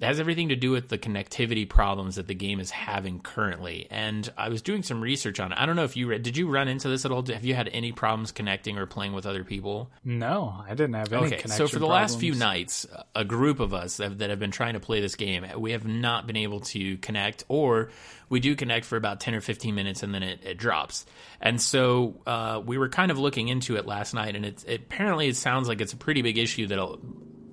[0.00, 3.88] It has everything to do with the connectivity problems that the game is having currently.
[3.90, 5.58] And I was doing some research on it.
[5.58, 7.26] I don't know if you re- did you run into this at all?
[7.26, 9.90] Have you had any problems connecting or playing with other people?
[10.04, 13.74] No, I didn't have any Okay, so for the last few nights, a group of
[13.74, 16.60] us that that have been trying to play this game, we have not been able
[16.60, 17.90] to connect, or
[18.28, 21.06] we do connect for about 10 or 15 minutes and then it, it drops.
[21.40, 24.82] And so uh, we were kind of looking into it last night, and it's it,
[24.82, 26.78] apparently it sounds like it's a pretty big issue that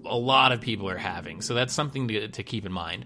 [0.06, 1.42] a, lot of people are having.
[1.42, 3.06] So that's something to, to keep in mind.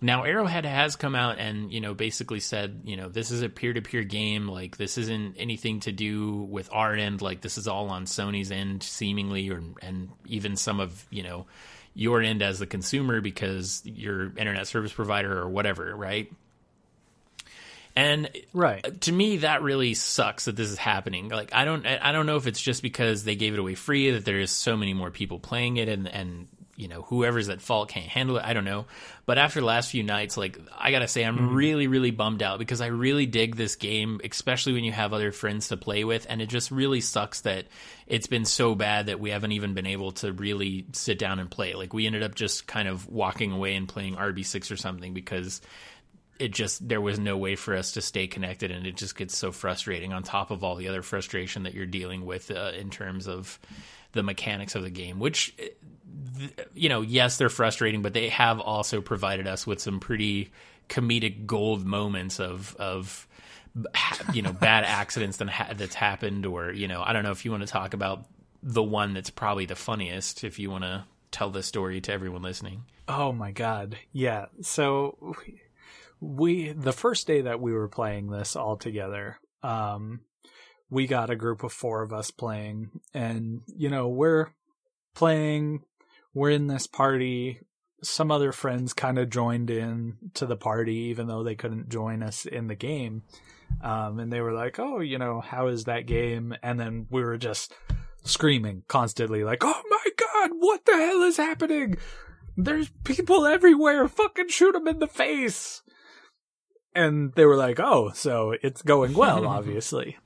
[0.00, 3.48] Now Arrowhead has come out and you know basically said you know this is a
[3.48, 7.56] peer to peer game like this isn't anything to do with our end like this
[7.56, 11.46] is all on Sony's end seemingly or and even some of you know
[11.94, 16.30] your end as the consumer because your internet service provider or whatever right
[17.96, 19.00] And Right.
[19.02, 21.28] to me that really sucks that this is happening.
[21.28, 24.10] Like I don't I don't know if it's just because they gave it away free
[24.10, 27.88] that there's so many more people playing it and and you know whoever's at fault
[27.90, 28.44] can't handle it.
[28.44, 28.86] I don't know.
[29.26, 31.54] But after the last few nights like I got to say I'm hmm.
[31.54, 35.30] really really bummed out because I really dig this game especially when you have other
[35.30, 37.66] friends to play with and it just really sucks that
[38.08, 41.48] it's been so bad that we haven't even been able to really sit down and
[41.48, 41.74] play.
[41.74, 45.60] Like we ended up just kind of walking away and playing RB6 or something because
[46.38, 49.36] it just there was no way for us to stay connected and it just gets
[49.36, 52.90] so frustrating on top of all the other frustration that you're dealing with uh, in
[52.90, 53.58] terms of
[54.12, 58.60] the mechanics of the game which uh, you know yes they're frustrating but they have
[58.60, 60.50] also provided us with some pretty
[60.88, 63.26] comedic gold moments of of
[64.32, 67.44] you know bad accidents that ha- that's happened or you know I don't know if
[67.44, 68.26] you want to talk about
[68.62, 72.42] the one that's probably the funniest if you want to tell the story to everyone
[72.42, 73.96] listening Oh my god.
[74.12, 74.46] Yeah.
[74.62, 75.60] So we,
[76.20, 80.20] we the first day that we were playing this all together, um
[80.90, 82.90] we got a group of 4 of us playing.
[83.12, 84.52] And you know, we're
[85.14, 85.82] playing
[86.32, 87.60] we're in this party.
[88.02, 92.22] Some other friends kind of joined in to the party even though they couldn't join
[92.22, 93.22] us in the game.
[93.82, 96.54] Um, and they were like oh you know how is that game?
[96.62, 97.72] And then we were just
[98.24, 101.96] screaming constantly like oh my god what the hell is happening?
[102.56, 104.06] There's people everywhere.
[104.06, 105.82] Fucking shoot them in the face
[106.94, 110.18] and they were like oh so it's going well obviously.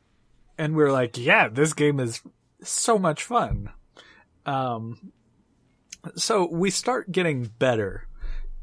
[0.56, 2.20] And we were like yeah this game is
[2.62, 3.70] so much fun.
[4.46, 5.12] Um
[6.14, 8.06] so we start getting better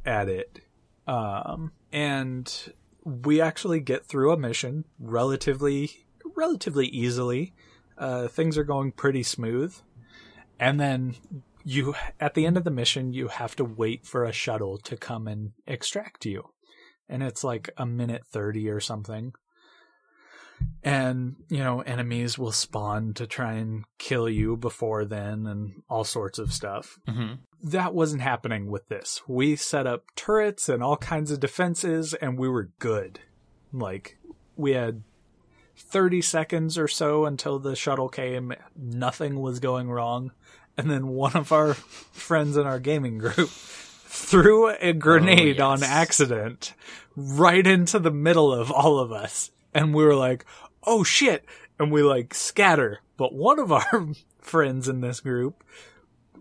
[0.06, 0.62] at it.
[1.08, 7.54] Um and we actually get through a mission relatively relatively easily.
[7.98, 9.76] Uh things are going pretty smooth.
[10.60, 11.16] And then
[11.64, 14.96] you at the end of the mission you have to wait for a shuttle to
[14.96, 16.48] come and extract you
[17.10, 19.34] and it's like a minute 30 or something.
[20.84, 26.06] And you know enemies will spawn to try and kill you before then and all
[26.06, 26.98] sorts of stuff.
[27.08, 27.34] Mm-hmm.
[27.72, 29.22] that wasn't happening with this.
[29.28, 33.20] We set up turrets and all kinds of defenses and we were good.
[33.74, 34.18] Like
[34.56, 35.04] we had
[35.78, 38.54] 30 seconds or so until the shuttle came.
[38.78, 40.32] Nothing was going wrong.
[40.78, 43.50] And then one of our friends in our gaming group
[44.16, 45.64] threw a grenade yes.
[45.64, 46.74] on accident
[47.16, 49.52] right into the middle of all of us.
[49.74, 50.46] And we were like
[50.84, 51.46] oh shit.
[51.80, 53.02] And we like scatter.
[53.18, 54.08] But one of our
[54.40, 55.64] friends in this group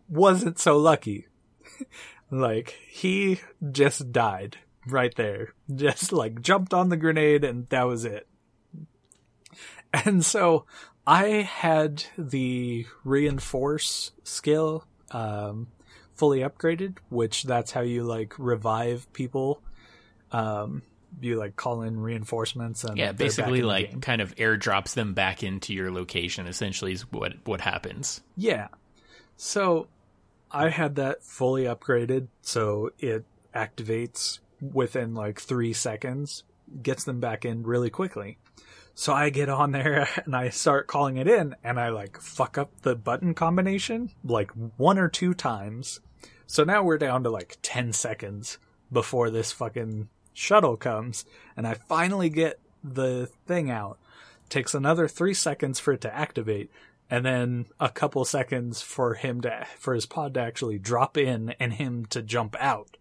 [0.08, 1.26] wasn't so lucky.
[2.30, 4.58] Like he just died
[4.88, 5.54] right there.
[5.74, 8.26] Just like jumped on the grenade and that was it.
[9.92, 10.66] And so
[11.06, 15.68] I had the reinforce skill um,
[16.16, 19.61] fully upgraded, which that's how you like revive people.
[20.33, 20.83] Um,
[21.20, 25.72] you like call in reinforcements and yeah basically like kind of airdrops them back into
[25.72, 28.66] your location essentially is what what happens yeah.
[29.37, 29.88] So
[30.50, 33.24] I had that fully upgraded, so it
[33.55, 36.44] activates within like three seconds,
[36.83, 38.38] gets them back in really quickly.
[38.94, 42.57] So I get on there and I start calling it in and I like fuck
[42.57, 46.00] up the button combination like one or two times.
[46.46, 48.59] So now we're down to like 10 seconds
[48.92, 51.24] before this fucking shuttle comes
[51.57, 53.98] and I finally get the thing out.
[54.48, 56.70] Takes another 3 seconds for it to activate
[57.11, 61.50] and then a couple seconds for him to for his pod to actually drop in
[61.61, 62.96] and him to jump out.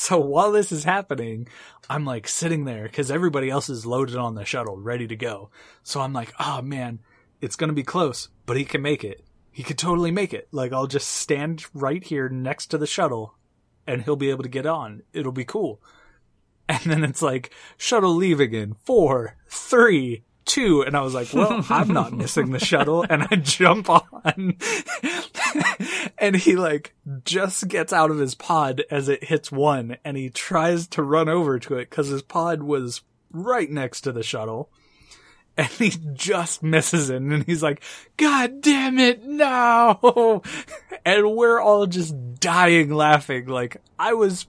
[0.00, 1.48] So while this is happening,
[1.90, 5.50] I'm like sitting there because everybody else is loaded on the shuttle, ready to go.
[5.82, 7.00] So I'm like, oh man,
[7.40, 9.24] it's gonna be close, but he can make it.
[9.50, 10.46] He could totally make it.
[10.52, 13.34] Like I'll just stand right here next to the shuttle,
[13.88, 15.02] and he'll be able to get on.
[15.12, 15.82] It'll be cool.
[16.68, 21.64] And then it's like shuttle leaving in four, three, two, and I was like, well,
[21.68, 24.56] I'm not missing the shuttle, and I jump on,
[26.18, 30.30] and he like just gets out of his pod as it hits one, and he
[30.30, 34.70] tries to run over to it because his pod was right next to the shuttle.
[35.56, 37.82] And he just misses it, and he's like,
[38.16, 40.42] God damn it, no!
[41.04, 43.46] And we're all just dying laughing.
[43.46, 44.46] Like, I was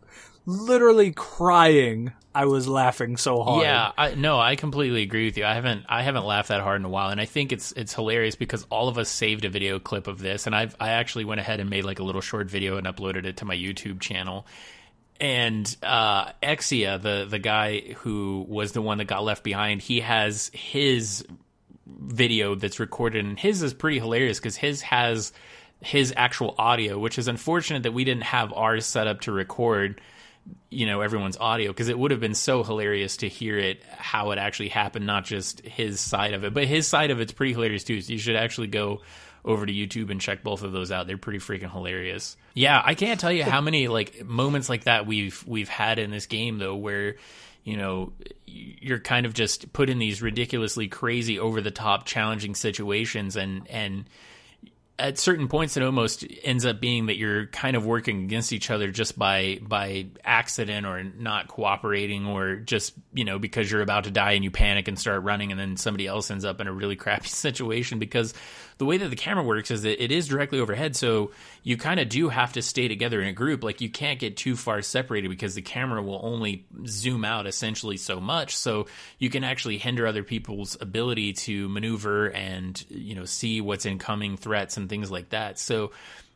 [0.49, 2.11] literally crying.
[2.33, 3.63] I was laughing so hard.
[3.63, 5.45] Yeah, I, no, I completely agree with you.
[5.45, 7.93] I haven't I haven't laughed that hard in a while, and I think it's it's
[7.93, 11.25] hilarious because all of us saved a video clip of this, and I've I actually
[11.25, 13.99] went ahead and made like a little short video and uploaded it to my YouTube
[13.99, 14.45] channel.
[15.19, 19.99] And uh, Exia, the the guy who was the one that got left behind, he
[19.99, 21.25] has his
[21.85, 25.33] video that's recorded, and his is pretty hilarious because his has
[25.81, 29.99] his actual audio, which is unfortunate that we didn't have ours set up to record
[30.69, 34.31] you know everyone's audio because it would have been so hilarious to hear it how
[34.31, 36.53] it actually happened not just his side of it.
[36.53, 38.01] But his side of it's pretty hilarious too.
[38.01, 39.01] So you should actually go
[39.45, 41.07] over to youtube and check both of those out.
[41.07, 42.35] They're pretty freaking hilarious.
[42.53, 46.11] Yeah i can't tell you how many like moments like that we've we've had in
[46.11, 47.15] this game though where
[47.63, 48.13] you know
[48.45, 53.67] you're kind of just put in these ridiculously crazy over the top challenging situations and
[53.69, 54.05] and
[54.99, 58.69] at certain points it almost ends up being that you're kind of working against each
[58.69, 64.03] other just by by accident or not cooperating or just you know because you're about
[64.03, 66.67] to die and you panic and start running and then somebody else ends up in
[66.67, 67.99] a really crappy situation.
[67.99, 68.33] Because
[68.77, 70.95] the way that the camera works is that it is directly overhead.
[70.95, 71.31] So
[71.63, 73.63] you kind of do have to stay together in a group.
[73.63, 77.97] Like you can't get too far separated because the camera will only zoom out essentially
[77.97, 78.55] so much.
[78.55, 78.87] So
[79.17, 84.37] you can actually hinder other people's ability to maneuver and you know see what's incoming
[84.37, 85.91] threats and things like that so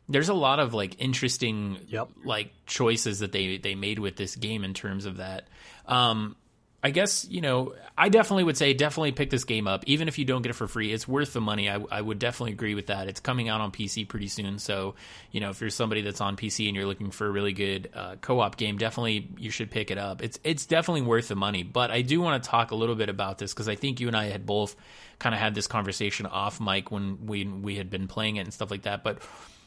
[0.10, 2.10] there's a lot of like interesting Yep.
[2.26, 5.48] like choices that they they made with this game in terms of that
[5.88, 6.36] um
[6.84, 9.84] I guess you know I definitely would say definitely pick this game up.
[9.88, 11.70] Even if you don't get it for free it's worth the money.
[11.70, 13.08] I, I would definitely agree with that.
[13.08, 14.60] It's coming out on PC pretty soon.
[14.60, 14.96] So
[15.32, 17.90] you know if you're somebody that's on PC and you're looking for a really good
[17.94, 20.22] uh, co-op game definitely you should pick it up.
[20.22, 21.64] It's it's definitely worth the money.
[21.64, 24.08] But I do want to talk a little bit about this because I think you
[24.08, 24.76] and I had both
[25.20, 28.54] kind of had this conversation off mic when we we had been playing it and
[28.54, 29.04] stuff like that.
[29.04, 29.20] But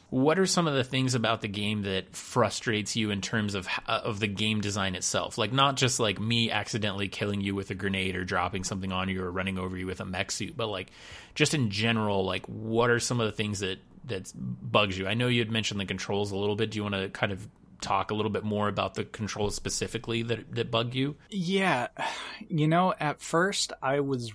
[0.09, 3.67] what are some of the things about the game that frustrates you in terms of
[3.87, 5.37] uh, of the game design itself?
[5.37, 9.09] Like not just like me accidentally killing you with a grenade or dropping something on
[9.09, 10.91] you or running over you with a mech suit but like
[11.35, 15.07] just in general like what are some of the things that that bugs you?
[15.07, 16.71] I know you had mentioned the controls a little bit.
[16.71, 17.47] Do you want to kind of
[17.81, 21.15] talk a little bit more about the controls specifically that that bug you?
[21.29, 21.87] Yeah,
[22.47, 24.33] you know, at first I was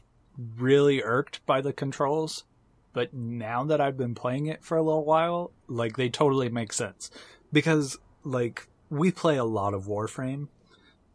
[0.57, 2.45] really irked by the controls,
[2.93, 6.73] but now that I've been playing it for a little while, like they totally make
[6.73, 7.11] sense.
[7.53, 10.49] Because like we play a lot of Warframe,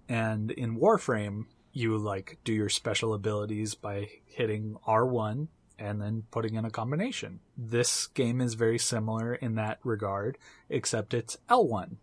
[0.09, 5.47] and in Warframe you like do your special abilities by hitting R1
[5.78, 7.39] and then putting in a combination.
[7.55, 11.97] This game is very similar in that regard, except it's L1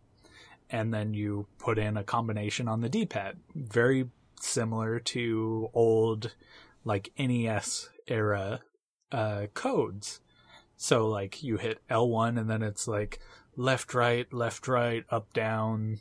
[0.70, 3.37] and then you put in a combination on the D-pad.
[3.55, 4.09] Very
[4.41, 6.35] similar to old
[6.85, 8.61] like NES era
[9.12, 10.20] uh, codes.
[10.76, 13.20] So like you hit L1 and then it's like
[13.57, 16.00] left right, left right, up down,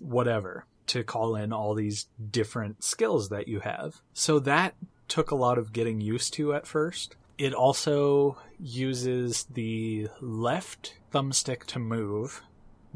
[0.00, 4.00] whatever to call in all these different skills that you have.
[4.12, 4.74] So that
[5.06, 7.16] took a lot of getting used to at first.
[7.38, 12.42] It also uses the left thumbstick to move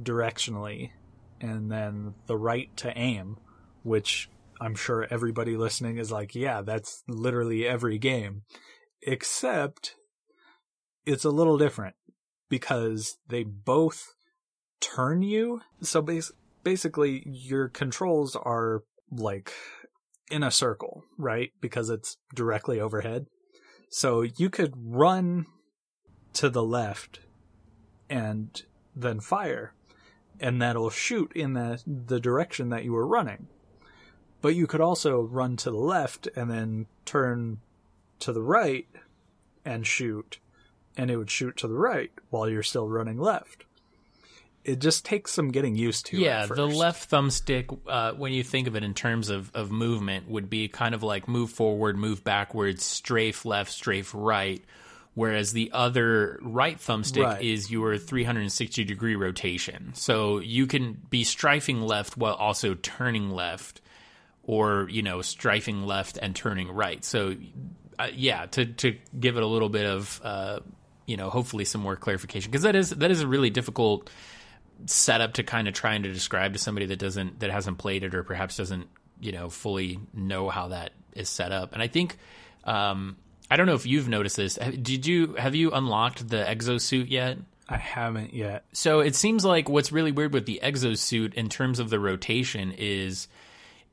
[0.02, 0.90] directionally
[1.40, 3.38] and then the right to aim,
[3.82, 4.28] which
[4.60, 8.42] I'm sure everybody listening is like, yeah, that's literally every game.
[9.06, 9.96] Except
[11.06, 11.94] it's a little different
[12.48, 14.14] because they both
[14.80, 15.60] turn you.
[15.82, 16.32] So bas-
[16.62, 19.52] basically, your controls are like
[20.30, 21.50] in a circle, right?
[21.60, 23.26] Because it's directly overhead.
[23.90, 25.46] So you could run
[26.32, 27.20] to the left
[28.08, 28.62] and
[28.96, 29.74] then fire
[30.40, 33.48] and that'll shoot in the the direction that you were running.
[34.42, 37.60] But you could also run to the left and then turn
[38.20, 38.86] to the right
[39.64, 40.38] and shoot,
[40.96, 43.64] and it would shoot to the right while you're still running left.
[44.64, 46.16] It just takes some getting used to.
[46.18, 50.28] Yeah, the left thumbstick, uh, when you think of it in terms of, of movement,
[50.30, 54.64] would be kind of like move forward, move backwards, strafe left, strafe right.
[55.12, 57.42] Whereas the other right thumbstick Right.
[57.44, 59.92] is your 360 degree rotation.
[59.94, 63.80] So you can be strifing left while also turning left,
[64.42, 67.04] or, you know, strifing left and turning right.
[67.04, 67.36] So,
[67.98, 70.60] uh, yeah, to, to give it a little bit of, uh,
[71.06, 74.10] you know, hopefully some more clarification, because that is, that is a really difficult
[74.86, 78.14] setup to kind of trying to describe to somebody that doesn't that hasn't played it
[78.14, 78.88] or perhaps doesn't
[79.20, 81.72] you know fully know how that is set up.
[81.72, 82.16] And i think
[82.64, 83.16] um
[83.50, 84.56] i don't know if you've noticed this.
[84.56, 87.38] Did you have you unlocked the exosuit yet?
[87.68, 88.64] I haven't yet.
[88.72, 92.74] so it seems like what's really weird with the exosuit in terms of the rotation
[92.76, 93.26] is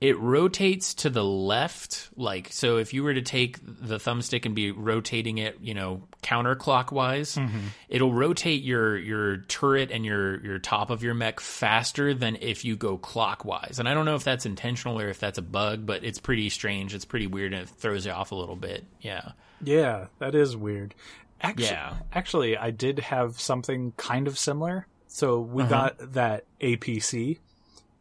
[0.02, 4.56] it rotates to the left like so if you were to take the thumbstick and
[4.56, 7.68] be rotating it you know counterclockwise mm-hmm.
[7.88, 12.66] it'll rotate your your turret and your your top of your mech faster than if
[12.66, 13.80] you go clockwise.
[13.80, 16.49] And i don't know if that's intentional or if that's a bug but it's pretty
[16.49, 16.93] strange.
[16.93, 18.86] It's pretty weird and it throws you off a little bit.
[18.99, 19.32] Yeah.
[19.64, 20.95] Yeah, that is weird.
[21.39, 21.97] Actually, Yeah.
[22.14, 24.88] actually, I did have something kind of similar.
[25.08, 25.70] So we uh-huh.
[25.70, 27.39] got that APC,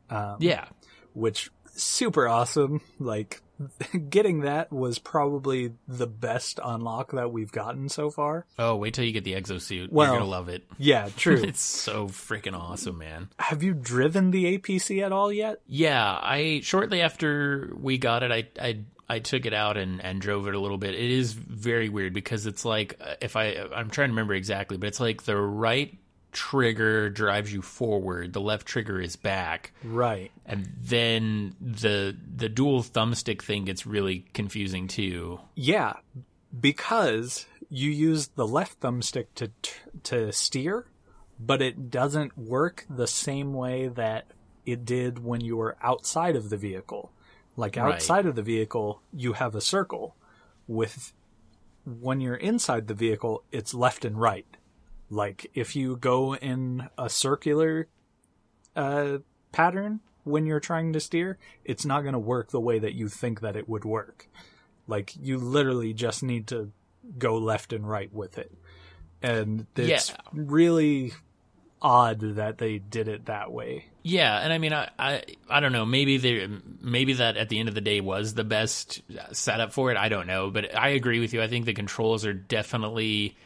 [0.08, 0.66] um, yeah.
[1.12, 2.80] which super awesome.
[2.98, 3.42] Like
[4.08, 8.46] getting that was probably the best unlock that we've gotten so far.
[8.58, 9.90] Oh, wait till you get the exosuit.
[9.90, 10.64] Well, You're gonna love it.
[10.78, 11.42] Yeah, true.
[11.42, 13.28] It's so freaking awesome, man.
[13.38, 15.60] Have you driven the APC at all yet?
[15.66, 20.20] Yeah, I shortly after we got it, I I I took it out and and
[20.20, 20.94] drove it a little bit.
[20.94, 24.76] It is very weird because it's like uh, if I I'm trying to remember exactly,
[24.76, 25.96] but it's like the right
[26.32, 29.72] trigger drives you forward, the left trigger is back.
[29.84, 30.30] Right.
[30.46, 35.40] And then the the dual thumbstick thing gets really confusing too.
[35.54, 35.94] Yeah,
[36.58, 39.50] because you use the left thumbstick to
[40.04, 40.86] to steer,
[41.38, 44.26] but it doesn't work the same way that
[44.66, 47.12] it did when you were outside of the vehicle.
[47.56, 47.94] Like Right.
[47.94, 50.16] outside of the vehicle, you have a circle.
[50.66, 51.12] With
[51.84, 54.46] when you're inside the vehicle, it's left and right.
[55.10, 57.88] Like if you go in a circular
[58.76, 59.18] uh,
[59.52, 63.08] pattern when you're trying to steer, it's not going to work the way that you
[63.08, 64.28] think that it would work.
[64.86, 66.70] Like you literally just need to
[67.18, 68.52] go left and right with it.
[69.22, 70.16] And it's Yeah.
[70.32, 71.12] really
[71.82, 73.86] odd that they did it that way.
[74.02, 75.84] Yeah, and I mean, I, I, I don't know.
[75.84, 76.48] Maybe they,
[76.80, 79.02] maybe that at the end of the day was the best
[79.32, 79.96] setup for it.
[79.96, 81.42] I don't know, but I agree with you.
[81.42, 83.36] I think the controls are definitely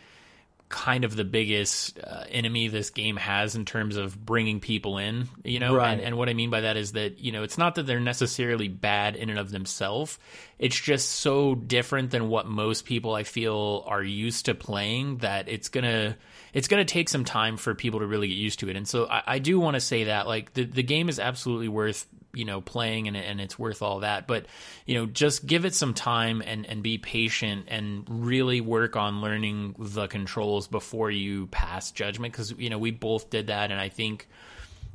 [0.68, 5.28] kind of the biggest uh, enemy this game has in terms of bringing people in.
[5.44, 5.92] You know, Right.
[5.92, 8.00] and, and what I mean by that is that you know it's not that they're
[8.00, 10.18] necessarily bad in and of themselves.
[10.58, 15.48] It's just so different than what most people I feel are used to playing that
[15.48, 16.16] it's gonna
[16.52, 18.76] it's gonna take some time for people to really get used to it.
[18.76, 21.68] And so I, I do want to say that like the the game is absolutely
[21.68, 24.47] worth you know playing and and it's worth all that but
[24.87, 29.20] you know just give it some time and and be patient and really work on
[29.20, 33.80] learning the controls before you pass judgment cuz you know we both did that and
[33.80, 34.28] I think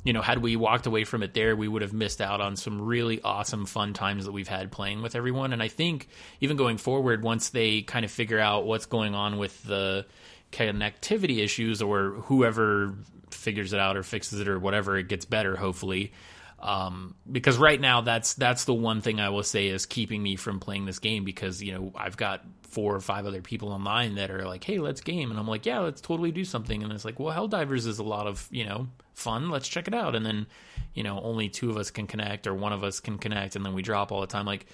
[0.02, 2.56] you know, had we walked away from it there, we would have missed out on
[2.56, 5.52] some really awesome, fun times that we've had playing with everyone.
[5.52, 6.08] And I think
[6.40, 10.06] even going forward, once they kind of figure out what's going on with the
[10.52, 12.94] connectivity issues, or whoever
[13.30, 15.54] figures it out or fixes it or whatever, it gets better.
[15.54, 16.12] Hopefully,
[16.60, 20.36] um, because right now that's that's the one thing I will say is keeping me
[20.36, 24.14] from playing this game because you know I've got four or five other people online
[24.14, 26.92] that are like, hey, let's game, and I'm like, yeah, let's totally do something, and
[26.92, 30.14] it's like, well, Helldivers is a lot of you know fun, let's check it out,
[30.14, 30.46] and then
[30.94, 33.64] you know only two of us can connect or one of us can connect, and
[33.64, 34.66] then we drop all the time, like.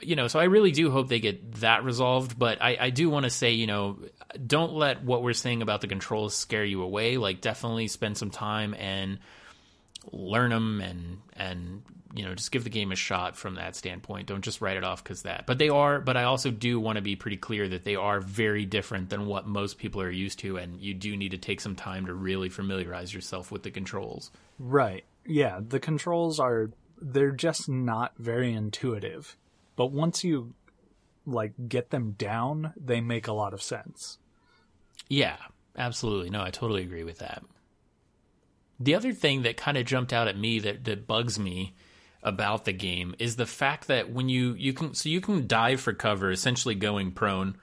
[0.00, 3.10] You know, so I really do hope they get that resolved, but I, I do
[3.10, 3.98] want to say, you know,
[4.46, 7.16] don't let what we're saying about the controls scare you away.
[7.16, 9.18] Like, definitely spend some time and
[10.10, 11.82] learn them and and
[12.14, 14.84] you know just give the game a shot from that standpoint don't just write it
[14.84, 17.68] off because that but they are but i also do want to be pretty clear
[17.68, 21.16] that they are very different than what most people are used to and you do
[21.16, 25.04] need to take some time to really familiarize yourself with the controls Right.
[25.26, 29.36] Yeah, the controls are they're just not very intuitive.
[29.74, 30.54] But once you
[31.26, 34.18] like get them down, they make a lot of sense.
[35.08, 35.36] Yeah,
[35.76, 36.30] absolutely.
[36.30, 37.42] No, I totally agree with that.
[38.84, 41.74] The other thing that kind of jumped out at me that, that bugs me
[42.22, 45.80] about the game is the fact that when you you can so you can dive
[45.80, 47.56] for cover, essentially going prone.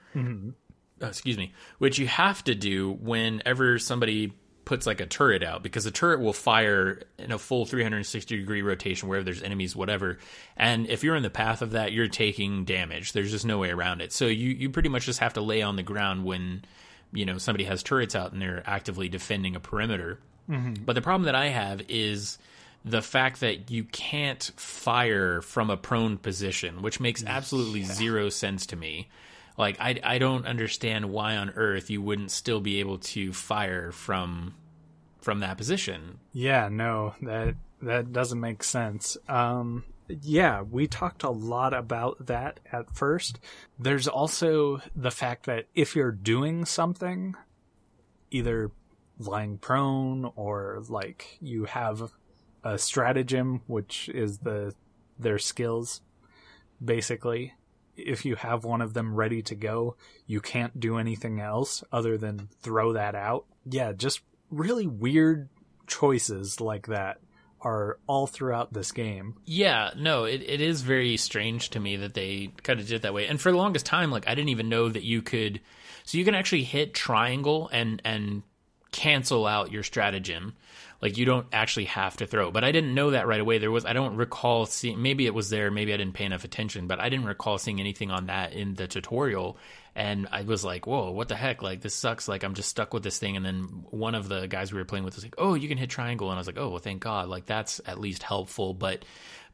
[1.02, 4.32] uh, excuse me, which you have to do whenever somebody
[4.66, 8.62] puts like a turret out because the turret will fire in a full 360 degree
[8.62, 10.18] rotation wherever there's enemies whatever.
[10.56, 13.12] And if you're in the path of that you're taking damage.
[13.12, 14.12] There's just no way around it.
[14.12, 16.64] So you you pretty much just have to lay on the ground when
[17.12, 20.18] you know somebody has turrets out and they're actively defending a perimeter
[20.84, 22.36] but the problem that I have is
[22.84, 28.66] the fact that you can't fire from a prone position, which makes absolutely zero sense
[28.66, 29.08] to me.
[29.56, 33.92] Like I I don't understand why on earth you wouldn't still be able to fire
[33.92, 34.54] from
[35.20, 36.18] from that position.
[36.32, 39.16] Yeah, no, that that doesn't make sense.
[39.28, 39.84] Um
[40.22, 43.38] yeah, we talked a lot about that at first.
[43.78, 47.34] There's also the fact that if you're doing something,
[48.30, 48.70] either
[49.18, 52.10] lying prone or like you have
[52.64, 54.74] a stratagem, which is the
[55.18, 56.00] their skills,
[56.82, 57.54] basically.
[57.96, 59.96] If you have one of them ready to go,
[60.26, 63.44] you can't do anything else other than throw that out.
[63.66, 65.50] Yeah, just really weird
[65.86, 67.20] choices like that
[67.62, 69.34] are all throughout this game.
[69.44, 73.02] Yeah, no, it, it is very strange to me that they kind of did it
[73.02, 73.26] that way.
[73.26, 75.60] And for the longest time, like I didn't even know that you could.
[76.04, 78.42] So you can actually hit triangle and and
[78.92, 80.54] cancel out your stratagem.
[81.00, 82.50] Like you don't actually have to throw.
[82.50, 83.58] But I didn't know that right away.
[83.58, 85.00] There was I don't recall seeing.
[85.00, 85.70] Maybe it was there.
[85.70, 86.86] Maybe I didn't pay enough attention.
[86.86, 89.56] But I didn't recall seeing anything on that in the tutorial.
[89.94, 91.62] And I was like, "Whoa, what the heck?
[91.62, 92.28] Like this sucks.
[92.28, 94.84] Like I'm just stuck with this thing." And then one of the guys we were
[94.84, 96.78] playing with was like, "Oh, you can hit triangle," and I was like, "Oh, well,
[96.78, 97.28] thank God.
[97.28, 99.04] Like that's at least helpful." But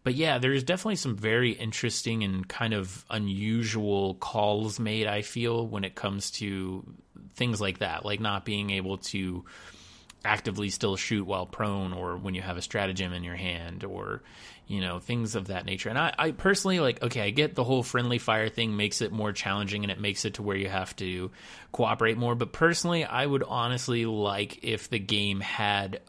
[0.06, 5.66] but yeah, there's definitely some very interesting and kind of unusual calls made, I feel,
[5.66, 6.84] when it comes to
[7.34, 9.44] things like that, like not being able to
[10.26, 14.22] actively still shoot while prone or when you have a stratagem in your hand or
[14.66, 15.88] you know things of that nature.
[15.88, 19.12] And I, I, personally like okay i get the whole friendly fire thing makes it
[19.12, 21.30] more challenging and it makes it to where you have to
[21.72, 22.34] cooperate more.
[22.34, 26.00] But personally i would honestly like if the game had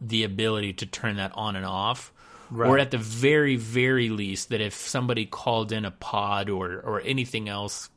[0.00, 2.12] the ability to turn that on and off.
[2.52, 2.68] Right.
[2.68, 7.00] or at the very very least that if somebody called in a pod or or
[7.00, 7.90] anything else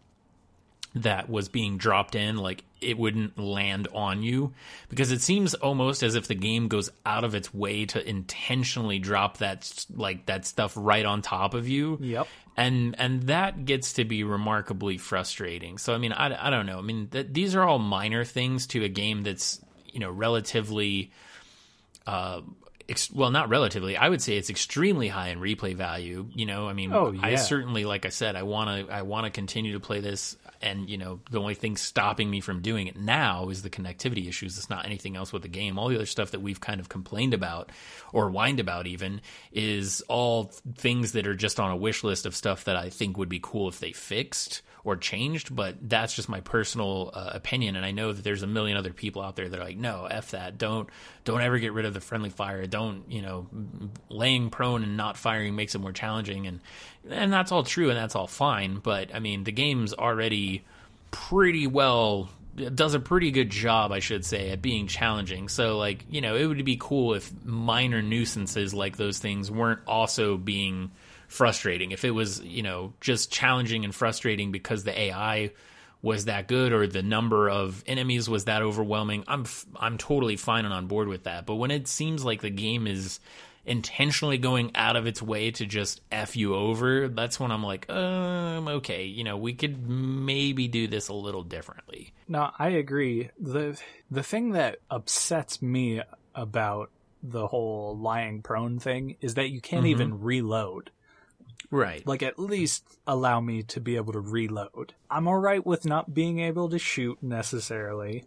[0.96, 4.54] that was being dropped in, like it wouldn't land on you
[4.90, 9.00] because it seems almost as if the game goes out of its way to intentionally
[9.00, 11.98] drop that like that stuff right on top of you.
[12.02, 12.28] Yep.
[12.56, 15.78] And and that gets to be remarkably frustrating.
[15.78, 16.78] So I mean, I, I don't know.
[16.78, 19.60] I mean, th- these are all minor things to a game that's
[19.92, 21.12] you know relatively
[22.06, 22.42] uh,
[22.90, 23.98] ex- well, not relatively.
[23.98, 26.28] I would say it's extremely high in replay value.
[26.34, 27.22] You know, I mean, oh, yeah.
[27.26, 30.38] I certainly, like I said, I want to, I want to continue to play this.
[30.64, 34.30] And you know, the only thing stopping me from doing it now is the connectivity
[34.30, 34.58] issues.
[34.58, 35.78] It's not anything else with the game.
[35.78, 37.70] All the other stuff that we've kind of complained about
[38.14, 39.20] or whined about, even,
[39.52, 43.18] is all things that are just on a wish list of stuff that I think
[43.18, 47.76] would be cool if they fixed or changed, but that's just my personal uh, opinion.
[47.76, 50.06] And I know that there's a million other people out there that are like, no,
[50.06, 50.58] f that.
[50.58, 50.90] Don't
[51.24, 52.66] don't ever get rid of the friendly fire.
[52.66, 53.48] Don't you know,
[54.10, 56.48] laying prone and not firing makes it more challenging.
[56.48, 56.60] And
[57.10, 58.80] and that's all true and that's all fine.
[58.80, 60.64] But I mean, the game's already
[61.12, 65.50] pretty well does a pretty good job, I should say, at being challenging.
[65.50, 69.80] So, like, you know, it would be cool if minor nuisances like those things weren't
[69.88, 70.92] also being
[71.34, 71.92] frustrating.
[71.92, 75.52] If it was, you know, just challenging and frustrating because the AI
[76.02, 80.66] was that good or the number of enemies was that overwhelming, I'm I'm totally fine
[80.66, 81.46] and on board with that.
[81.46, 83.20] But when it seems like the game is
[83.66, 87.90] intentionally going out of its way to just f you over, that's when I'm like,
[87.90, 92.14] um, okay, you know, we could maybe do this a little differently.
[92.28, 93.32] No, I agree.
[93.40, 93.82] the
[94.12, 96.02] The thing that upsets me
[96.36, 96.92] about
[97.24, 99.92] the whole lying prone thing is that you can't mm-hmm.
[99.92, 100.92] even reload.
[101.72, 102.06] Right.
[102.06, 104.94] Like, at least allow me to be able to reload.
[105.10, 108.26] I'm alright with not being able to shoot necessarily,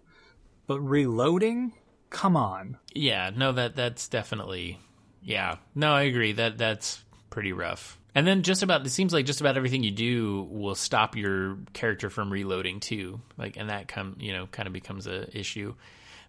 [0.67, 1.73] but reloading?
[2.11, 2.79] Come on.
[2.95, 4.79] Yeah, no, that that's definitely.
[5.23, 5.57] Yeah.
[5.75, 6.33] No, I agree.
[6.33, 7.99] That That's pretty rough.
[8.15, 11.59] And then just about, it seems like just about everything you do will stop your
[11.75, 13.21] character from reloading too.
[13.37, 15.75] Like, and that come, you know, kind of becomes a issue.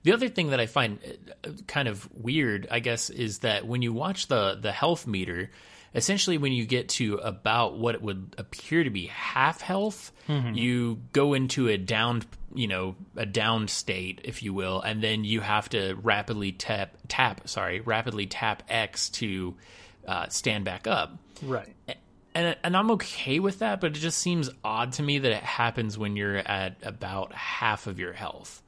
[0.04, 1.00] The other thing that I find
[1.46, 5.50] uh, kind of weird, I guess, is that when you watch the the health meter,
[5.96, 10.54] essentially when you get to about what it would appear to be half health, mm-hmm.
[10.54, 15.24] you go into a downed, you know, a downed state, if you will, and then
[15.24, 19.56] you have to rapidly tap tap, sorry, rapidly tap X to
[20.08, 21.18] uh, stand back up.
[21.42, 21.76] Right.
[22.34, 25.44] And, and I'm okay with that, but it just seems odd to me that it
[25.44, 28.62] happens when you're at about half of your health.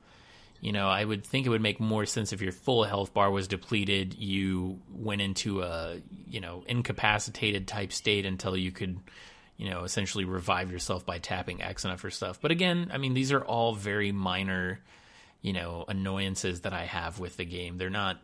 [0.62, 3.32] You know, I would think it would make more sense if your full health bar
[3.32, 9.00] was depleted, you went into a, you know, incapacitated type state until you could,
[9.56, 12.42] you know, essentially revive yourself by tapping X enough or stuff.
[12.42, 14.82] But again, I mean, these are all very minor,
[15.42, 17.78] you know, annoyances that I have with the game.
[17.78, 18.18] They're not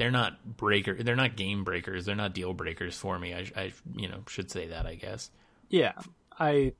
[0.00, 3.72] they're not breaker they're not game breakers they're not deal breakers for me I, I
[3.94, 5.30] you know should say that i guess
[5.68, 5.92] yeah
[6.38, 6.72] i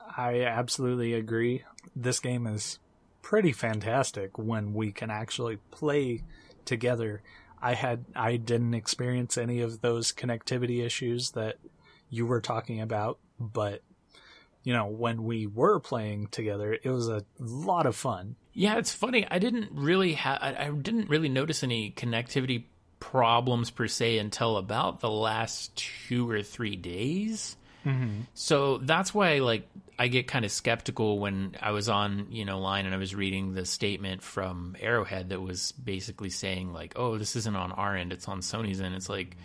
[0.00, 1.62] i absolutely agree
[1.94, 2.80] this game is
[3.24, 6.22] pretty fantastic when we can actually play
[6.66, 7.22] together.
[7.60, 11.56] I had I didn't experience any of those connectivity issues that
[12.10, 13.82] you were talking about, but
[14.62, 18.36] you know, when we were playing together, it was a lot of fun.
[18.52, 19.26] Yeah, it's funny.
[19.30, 22.64] I didn't really have I, I didn't really notice any connectivity
[23.00, 25.74] problems per se until about the last
[26.08, 27.56] 2 or 3 days.
[27.84, 28.20] Mm-hmm.
[28.34, 29.68] So that's why, like,
[29.98, 33.14] I get kind of skeptical when I was on, you know, line and I was
[33.14, 37.96] reading the statement from Arrowhead that was basically saying, like, "Oh, this isn't on our
[37.96, 39.36] end; it's on Sony's end." It's like,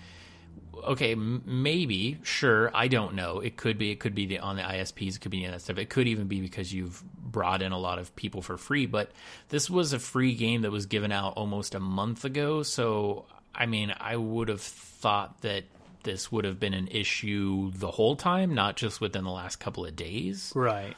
[0.84, 3.40] okay, maybe, sure, I don't know.
[3.40, 5.78] It could be, it could be the, on the ISPs, it could be that stuff.
[5.78, 8.86] It could even be because you've brought in a lot of people for free.
[8.86, 9.12] But
[9.50, 13.66] this was a free game that was given out almost a month ago, so I
[13.66, 15.66] mean, I would have thought that
[16.04, 19.86] this would have been an issue the whole time, not just within the last couple
[19.86, 20.52] of days.
[20.56, 20.95] Right.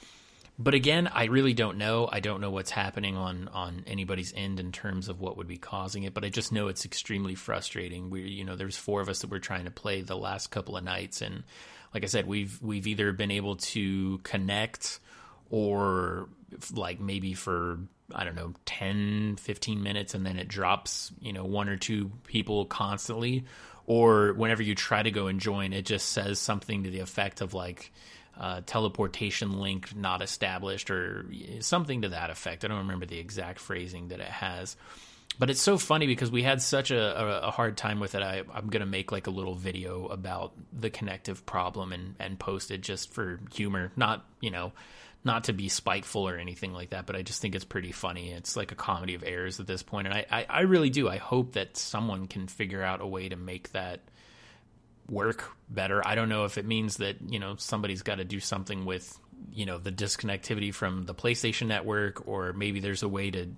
[0.59, 2.07] But again, I really don't know.
[2.11, 5.57] I don't know what's happening on on anybody's end in terms of what would be
[5.57, 8.09] causing it, but I just know it's extremely frustrating.
[8.09, 10.77] We you know, there's four of us that were trying to play the last couple
[10.77, 11.43] of nights and
[11.93, 14.99] like I said, we've we've either been able to connect
[15.49, 16.29] or
[16.73, 17.79] like maybe for
[18.13, 22.11] I don't know 10 15 minutes and then it drops, you know, one or two
[22.25, 23.45] people constantly
[23.91, 27.41] or whenever you try to go and join, it just says something to the effect
[27.41, 27.91] of like
[28.39, 31.25] uh, teleportation link not established or
[31.59, 32.63] something to that effect.
[32.63, 34.77] I don't remember the exact phrasing that it has.
[35.37, 38.23] But it's so funny because we had such a, a hard time with it.
[38.23, 42.39] I, I'm going to make like a little video about the connective problem and, and
[42.39, 43.91] post it just for humor.
[43.97, 44.71] Not, you know,
[45.23, 48.31] not to be spiteful or anything like that, but I just think it's pretty funny.
[48.31, 51.07] It's like a comedy of errors at this point, and I, I, I really do.
[51.07, 53.99] I hope that someone can figure out a way to make that
[55.09, 56.05] work better.
[56.05, 59.17] I don't know if it means that you know somebody's got to do something with
[59.53, 63.49] you know the disconnectivity from the PlayStation Network, or maybe there's a way to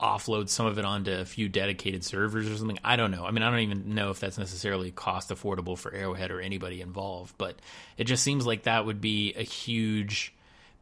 [0.00, 2.78] offload some of it onto a few dedicated servers or something.
[2.84, 3.24] I don't know.
[3.24, 6.80] I mean, I don't even know if that's necessarily cost affordable for Arrowhead or anybody
[6.80, 7.56] involved, but
[7.98, 10.32] it just seems like that would be a huge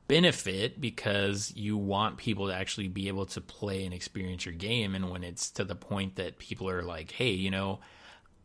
[0.08, 4.94] benefit because you want people to actually be able to play and experience your game.
[4.94, 7.80] And when it's to the point that people are like, hey, you know,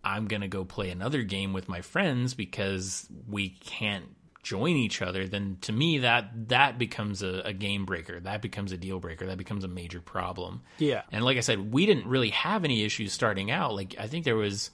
[0.04, 4.06] I'm going to go play another game with my friends because we can't
[4.44, 8.20] join each other, then to me that that becomes a, a, game breaker.
[8.20, 9.26] That becomes a deal breaker.
[9.26, 10.64] That becomes a major problem.
[10.80, 11.04] Yeah.
[11.14, 13.74] And like I said, we didn't really have any issues starting out.
[13.74, 14.70] Like I think there was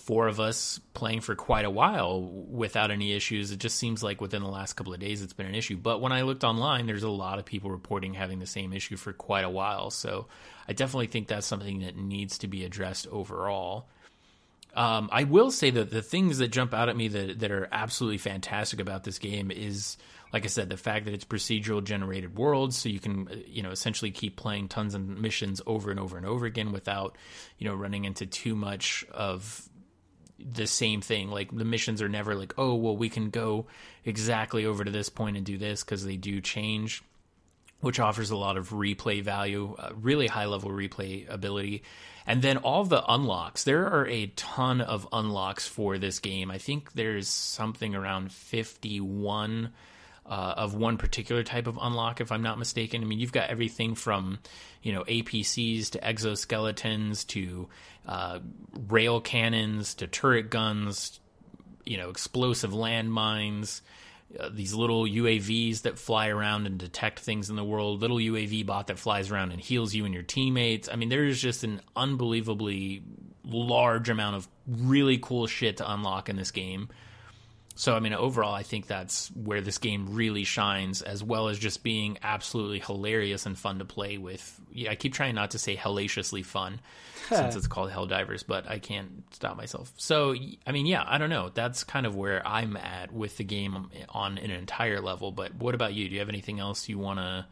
[0.00, 3.50] four of us playing for quite a while without any issues.
[3.50, 5.76] It just seems like within the last couple of days it's been an issue.
[5.76, 8.96] But when I looked online, there's a lot of people reporting having the same issue
[8.96, 9.90] for quite a while.
[9.90, 10.26] So
[10.66, 13.88] I definitely think that's something that needs to be addressed overall.
[14.74, 17.68] Um, I will say that the things that jump out at me that that are
[17.72, 19.96] absolutely fantastic about this game is,
[20.32, 23.70] like I said, the fact that it's procedural generated worlds, so you can you know
[23.70, 27.16] essentially keep playing tons of missions over and over and over again without
[27.58, 29.68] you know running into too much of
[30.44, 31.30] the same thing.
[31.30, 33.66] Like the missions are never like, oh, well, we can go
[34.04, 37.02] exactly over to this point and do this because they do change,
[37.80, 41.82] which offers a lot of replay value, uh, really high level replay ability.
[42.26, 43.64] And then all the unlocks.
[43.64, 46.50] There are a ton of unlocks for this game.
[46.50, 49.72] I think there's something around 51
[50.30, 53.02] uh, of one particular type of unlock, if I'm not mistaken.
[53.02, 54.38] I mean, you've got everything from,
[54.80, 57.68] you know, APCs to exoskeletons to
[58.06, 58.38] uh,
[58.88, 61.18] rail cannons to turret guns,
[61.84, 63.80] you know, explosive landmines.
[64.38, 68.64] Uh, these little UAVs that fly around and detect things in the world, little UAV
[68.64, 70.88] bot that flies around and heals you and your teammates.
[70.88, 73.02] I mean, there's just an unbelievably
[73.44, 76.88] large amount of really cool shit to unlock in this game.
[77.76, 81.58] So, I mean, overall, I think that's where this game really shines, as well as
[81.58, 84.60] just being absolutely hilarious and fun to play with.
[84.70, 86.80] Yeah, I keep trying not to say hellaciously fun
[87.28, 89.92] since it's called Helldivers, but I can't stop myself.
[89.96, 90.34] So,
[90.66, 91.50] I mean, yeah, I don't know.
[91.54, 95.30] That's kind of where I'm at with the game on an entire level.
[95.30, 96.08] But what about you?
[96.08, 97.46] Do you have anything else you want to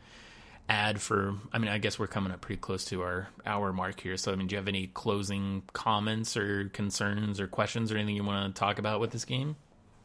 [0.69, 1.37] add for?
[1.53, 4.17] I mean, I guess we're coming up pretty close to our hour mark here.
[4.17, 8.17] So, I mean, do you have any closing comments or concerns or questions or anything
[8.17, 9.57] you want to talk about with this game?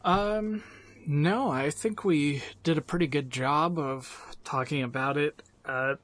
[0.04, 0.64] Um,
[1.06, 5.41] no, I think we did a pretty good job of talking about it.
[5.66, 5.95] Uh,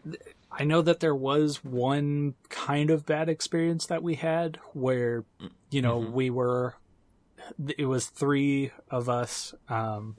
[0.51, 5.25] I know that there was one kind of bad experience that we had where,
[5.69, 6.13] you know, mm-hmm.
[6.13, 6.75] we were,
[7.77, 9.53] it was three of us.
[9.67, 10.17] Um,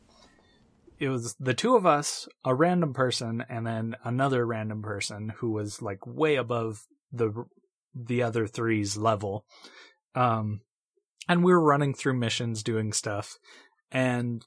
[0.99, 5.51] it was the two of us, a random person, and then another random person who
[5.51, 7.47] was like way above the
[7.95, 9.45] the other three's level.
[10.14, 10.61] Um,
[11.28, 13.39] and we were running through missions, doing stuff,
[13.93, 14.45] and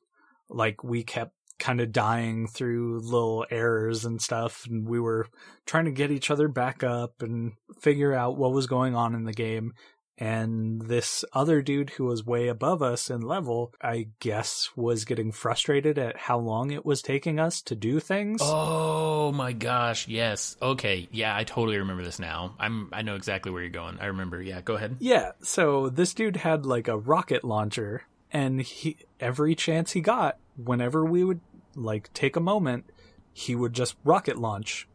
[0.49, 5.27] like we kept kind of dying through little errors and stuff and we were
[5.65, 9.23] trying to get each other back up and figure out what was going on in
[9.23, 9.73] the game.
[10.17, 15.31] And this other dude who was way above us in level i guess was getting
[15.31, 18.39] frustrated at how long it was taking us to do things.
[18.43, 20.57] Oh my gosh yes.
[20.61, 22.55] Okay yeah i totally remember this now.
[22.59, 23.99] I'm i know exactly where you're going.
[23.99, 24.97] I remember yeah go ahead.
[24.99, 28.03] Yeah so this dude had like a rocket launcher
[28.33, 31.39] and he every chance he got whenever we would
[31.75, 32.85] like take a moment
[33.33, 34.87] he would just rocket launch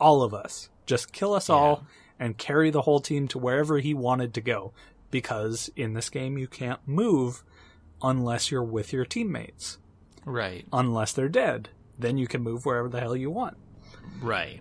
[0.00, 0.70] all of us.
[0.84, 1.54] Just kill us yeah.
[1.54, 1.86] all
[2.18, 4.72] and carry the whole team to wherever he wanted to go.
[5.10, 7.44] Because in this game you can't move
[8.02, 9.78] unless you're with your teammates.
[10.24, 10.66] Right.
[10.72, 11.68] Unless they're dead.
[11.98, 13.56] Then you can move wherever the hell you want.
[14.20, 14.60] Right.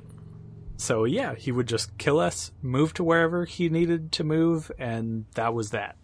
[0.78, 5.26] So yeah he would just kill us move to wherever he needed to move and
[5.36, 5.96] that was that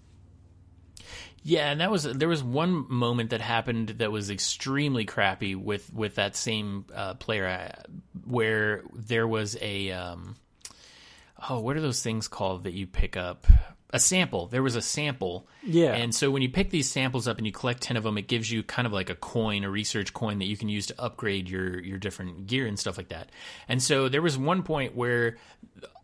[1.47, 5.93] yeah, and that was there was one moment that happened that was extremely crappy with
[5.93, 7.83] with that same uh, player uh,
[8.25, 10.35] where there was a um,
[11.49, 13.47] oh what are those things called that you pick up?
[13.91, 14.47] A sample.
[14.47, 15.47] There was a sample.
[15.63, 15.93] Yeah.
[15.93, 18.27] And so when you pick these samples up and you collect 10 of them it
[18.27, 21.01] gives you kind of like a coin a research coin that you can use to
[21.01, 23.29] upgrade your your different gear and stuff like that.
[23.69, 25.37] And so there was one point where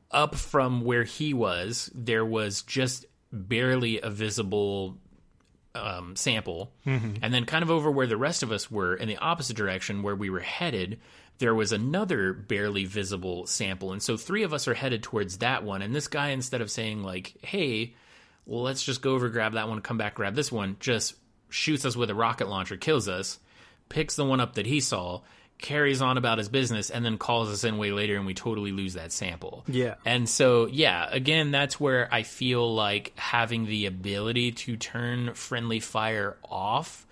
[0.09, 4.99] up from where he was there was just barely a visible
[5.76, 9.17] um, sample, and then kind of over where the rest of us were in the
[9.17, 10.99] opposite direction where we were headed,
[11.39, 15.63] there was another barely visible sample, and so three of us are headed towards that
[15.63, 15.82] one.
[15.82, 17.95] And this guy, instead of saying like, "Hey,
[18.45, 21.15] well, let's just go over grab that one, come back grab this one," just
[21.49, 23.39] shoots us with a rocket launcher, kills us,
[23.89, 25.21] picks the one up that he saw,
[25.59, 28.71] carries on about his business, and then calls us in way later, and we totally
[28.71, 29.63] lose that sample.
[29.67, 29.95] Yeah.
[30.05, 35.79] And so, yeah, again, that's where I feel like having the ability to turn friendly
[35.79, 37.07] fire off,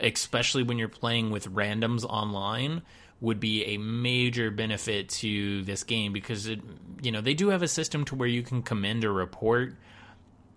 [0.00, 2.82] especially when you're playing with randoms online,
[3.20, 6.60] would be a major benefit to this game because it,
[7.02, 9.74] you know, they do have a system to where you can commend a report,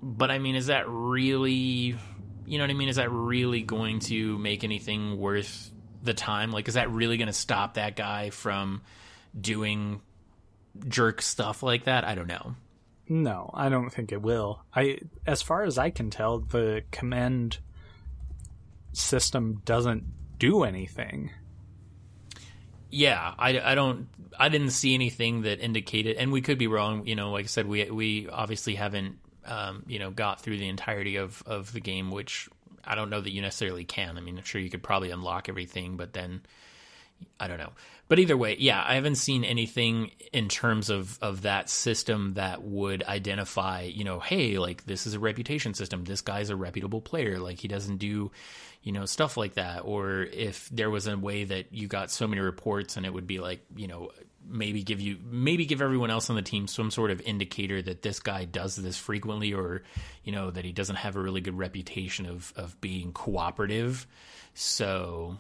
[0.01, 1.95] but I mean, is that really,
[2.45, 2.89] you know what I mean?
[2.89, 5.71] Is that really going to make anything worth
[6.02, 6.52] the time?
[6.52, 8.82] Like, is that really going to stop that guy from
[9.39, 10.02] doing
[10.88, 12.04] jerk stuff like that?
[12.04, 12.56] I don't know.
[13.10, 14.62] No, I don't think it will.
[14.76, 17.60] I, as far as I can tell, the commend
[18.91, 20.04] system doesn't
[20.38, 21.32] do anything.
[22.89, 24.08] Yeah, I, I don't
[24.39, 27.06] I didn't see anything that indicated, and we could be wrong.
[27.06, 30.70] You know, like I said, we we obviously haven't um, you know got through the
[30.70, 32.50] entirety of of the game, which
[32.88, 34.17] I don't know that you necessarily can.
[34.17, 36.41] I mean, I'm sure you could probably unlock everything, but then
[37.39, 37.73] I don't know.
[38.07, 42.63] But either way, yeah, I haven't seen anything in terms of of that system that
[42.63, 46.05] would identify, you know, hey, like this is a reputation system.
[46.05, 47.38] This guy's a reputable player.
[47.39, 48.31] Like he doesn't do,
[48.81, 49.81] you know, stuff like that.
[49.83, 53.27] Or if there was a way that you got so many reports and it would
[53.27, 54.11] be like, you know,
[54.50, 58.02] maybe give you maybe give everyone else on the team some sort of indicator that
[58.02, 59.84] this guy does this frequently or
[60.24, 64.08] you know that he doesn't have a really good reputation of of being cooperative
[64.54, 65.38] so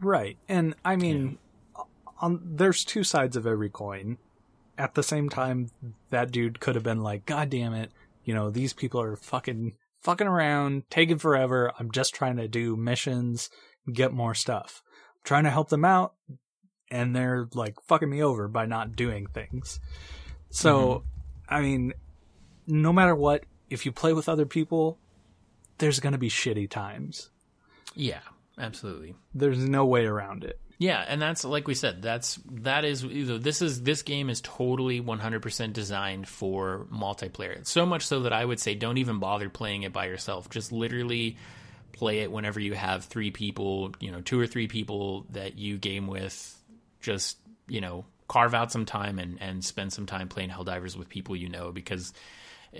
[0.00, 0.38] Right.
[0.48, 1.38] And I mean,
[1.76, 1.82] uh,
[2.20, 4.18] on, there's two sides of every coin.
[4.78, 5.70] At the same time,
[6.08, 7.92] that dude could have been like, God damn it,
[8.24, 11.70] you know, these people are fucking fucking around, taking forever.
[11.78, 13.50] I'm just trying to do missions,
[13.92, 14.82] get more stuff.
[14.88, 16.14] I'm trying to help them out,
[16.90, 19.80] and they're like fucking me over by not doing things.
[20.50, 21.54] So, mm-hmm.
[21.54, 21.92] I mean,
[22.66, 24.98] no matter what, if you play with other people,
[25.78, 27.30] there's going to be shitty times.
[27.94, 28.20] yeah
[28.58, 30.60] absolutely There's no way around it.
[30.80, 32.00] Yeah, and that's like we said.
[32.00, 37.66] That's that is you know, this is this game is totally 100% designed for multiplayer.
[37.66, 40.48] So much so that I would say don't even bother playing it by yourself.
[40.48, 41.36] Just literally
[41.92, 45.76] play it whenever you have three people, you know, two or three people that you
[45.76, 46.56] game with.
[47.00, 47.38] Just
[47.68, 51.36] you know, carve out some time and and spend some time playing Helldivers with people
[51.36, 52.12] you know because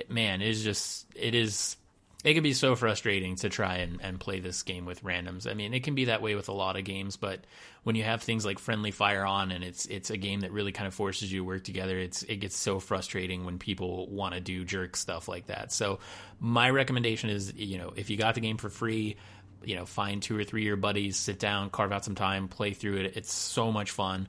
[0.08, 1.76] man, it is just it is
[2.22, 5.50] it can be so frustrating to try and, and play this game with randoms.
[5.50, 7.40] I mean, it can be that way with a lot of games, but
[7.82, 10.72] when you have things like friendly fire on and it's it's a game that really
[10.72, 14.34] kind of forces you to work together, it's it gets so frustrating when people want
[14.34, 15.72] to do jerk stuff like that.
[15.72, 15.98] So
[16.38, 19.16] my recommendation is, you know, if you got the game for free,
[19.64, 22.48] you know, find two or three of your buddies, sit down, carve out some time,
[22.48, 23.16] play through it.
[23.16, 24.28] It's so much fun.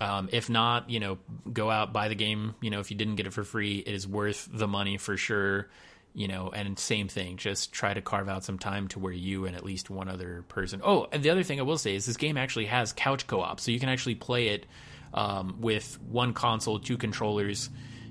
[0.00, 1.18] Um, if not, you know,
[1.50, 2.54] go out buy the game.
[2.60, 5.16] You know, if you didn't get it for free, it is worth the money for
[5.16, 5.68] sure
[6.16, 9.44] you know and same thing just try to carve out some time to where you
[9.44, 12.06] and at least one other person oh and the other thing i will say is
[12.06, 14.66] this game actually has couch co-op so you can actually play it
[15.12, 17.68] um, with one console two controllers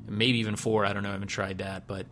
[0.07, 2.05] maybe even four i don't know i haven't tried that but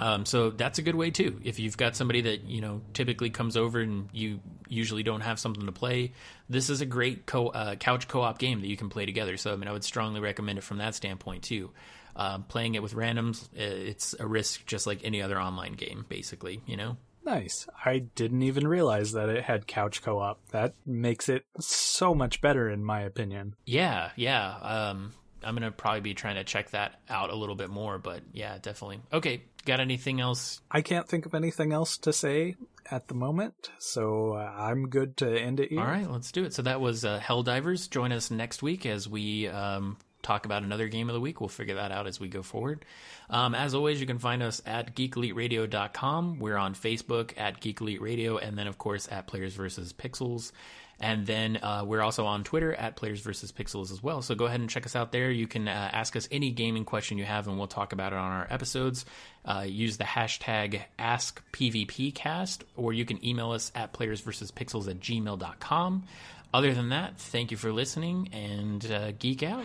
[0.00, 3.30] um, so that's a good way too if you've got somebody that you know typically
[3.30, 6.12] comes over and you usually don't have something to play
[6.48, 9.52] this is a great co- uh, couch co-op game that you can play together so
[9.52, 11.70] i mean i would strongly recommend it from that standpoint too
[12.18, 16.04] uh, playing it with randoms, uh, it's a risk just like any other online game,
[16.08, 16.96] basically, you know?
[17.24, 17.68] Nice.
[17.84, 20.40] I didn't even realize that it had couch co op.
[20.50, 23.54] That makes it so much better, in my opinion.
[23.66, 24.56] Yeah, yeah.
[24.56, 25.12] Um,
[25.44, 28.22] I'm going to probably be trying to check that out a little bit more, but
[28.32, 29.00] yeah, definitely.
[29.12, 30.60] Okay, got anything else?
[30.70, 32.56] I can't think of anything else to say
[32.90, 35.80] at the moment, so uh, I'm good to end it here.
[35.80, 36.54] All right, let's do it.
[36.54, 37.88] So that was uh, Helldivers.
[37.88, 41.40] Join us next week as we um, talk about another game of the week.
[41.40, 42.84] We'll figure that out as we go forward.
[43.30, 46.38] Um, as always, you can find us at geekeliteradio.com.
[46.38, 49.92] We're on Facebook at Geek Elite Radio, and then, of course, at Players vs.
[49.92, 50.52] Pixels.
[51.00, 53.52] And then uh, we're also on Twitter at Players vs.
[53.52, 54.20] Pixels as well.
[54.20, 55.30] So go ahead and check us out there.
[55.30, 58.18] You can uh, ask us any gaming question you have, and we'll talk about it
[58.18, 59.04] on our episodes.
[59.44, 64.50] Uh, use the hashtag AskPVPcast, or you can email us at Players vs.
[64.50, 66.04] Pixels at gmail.com.
[66.52, 69.64] Other than that, thank you for listening and uh, geek out.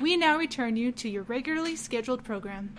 [0.00, 2.74] We now return you to your regularly scheduled program.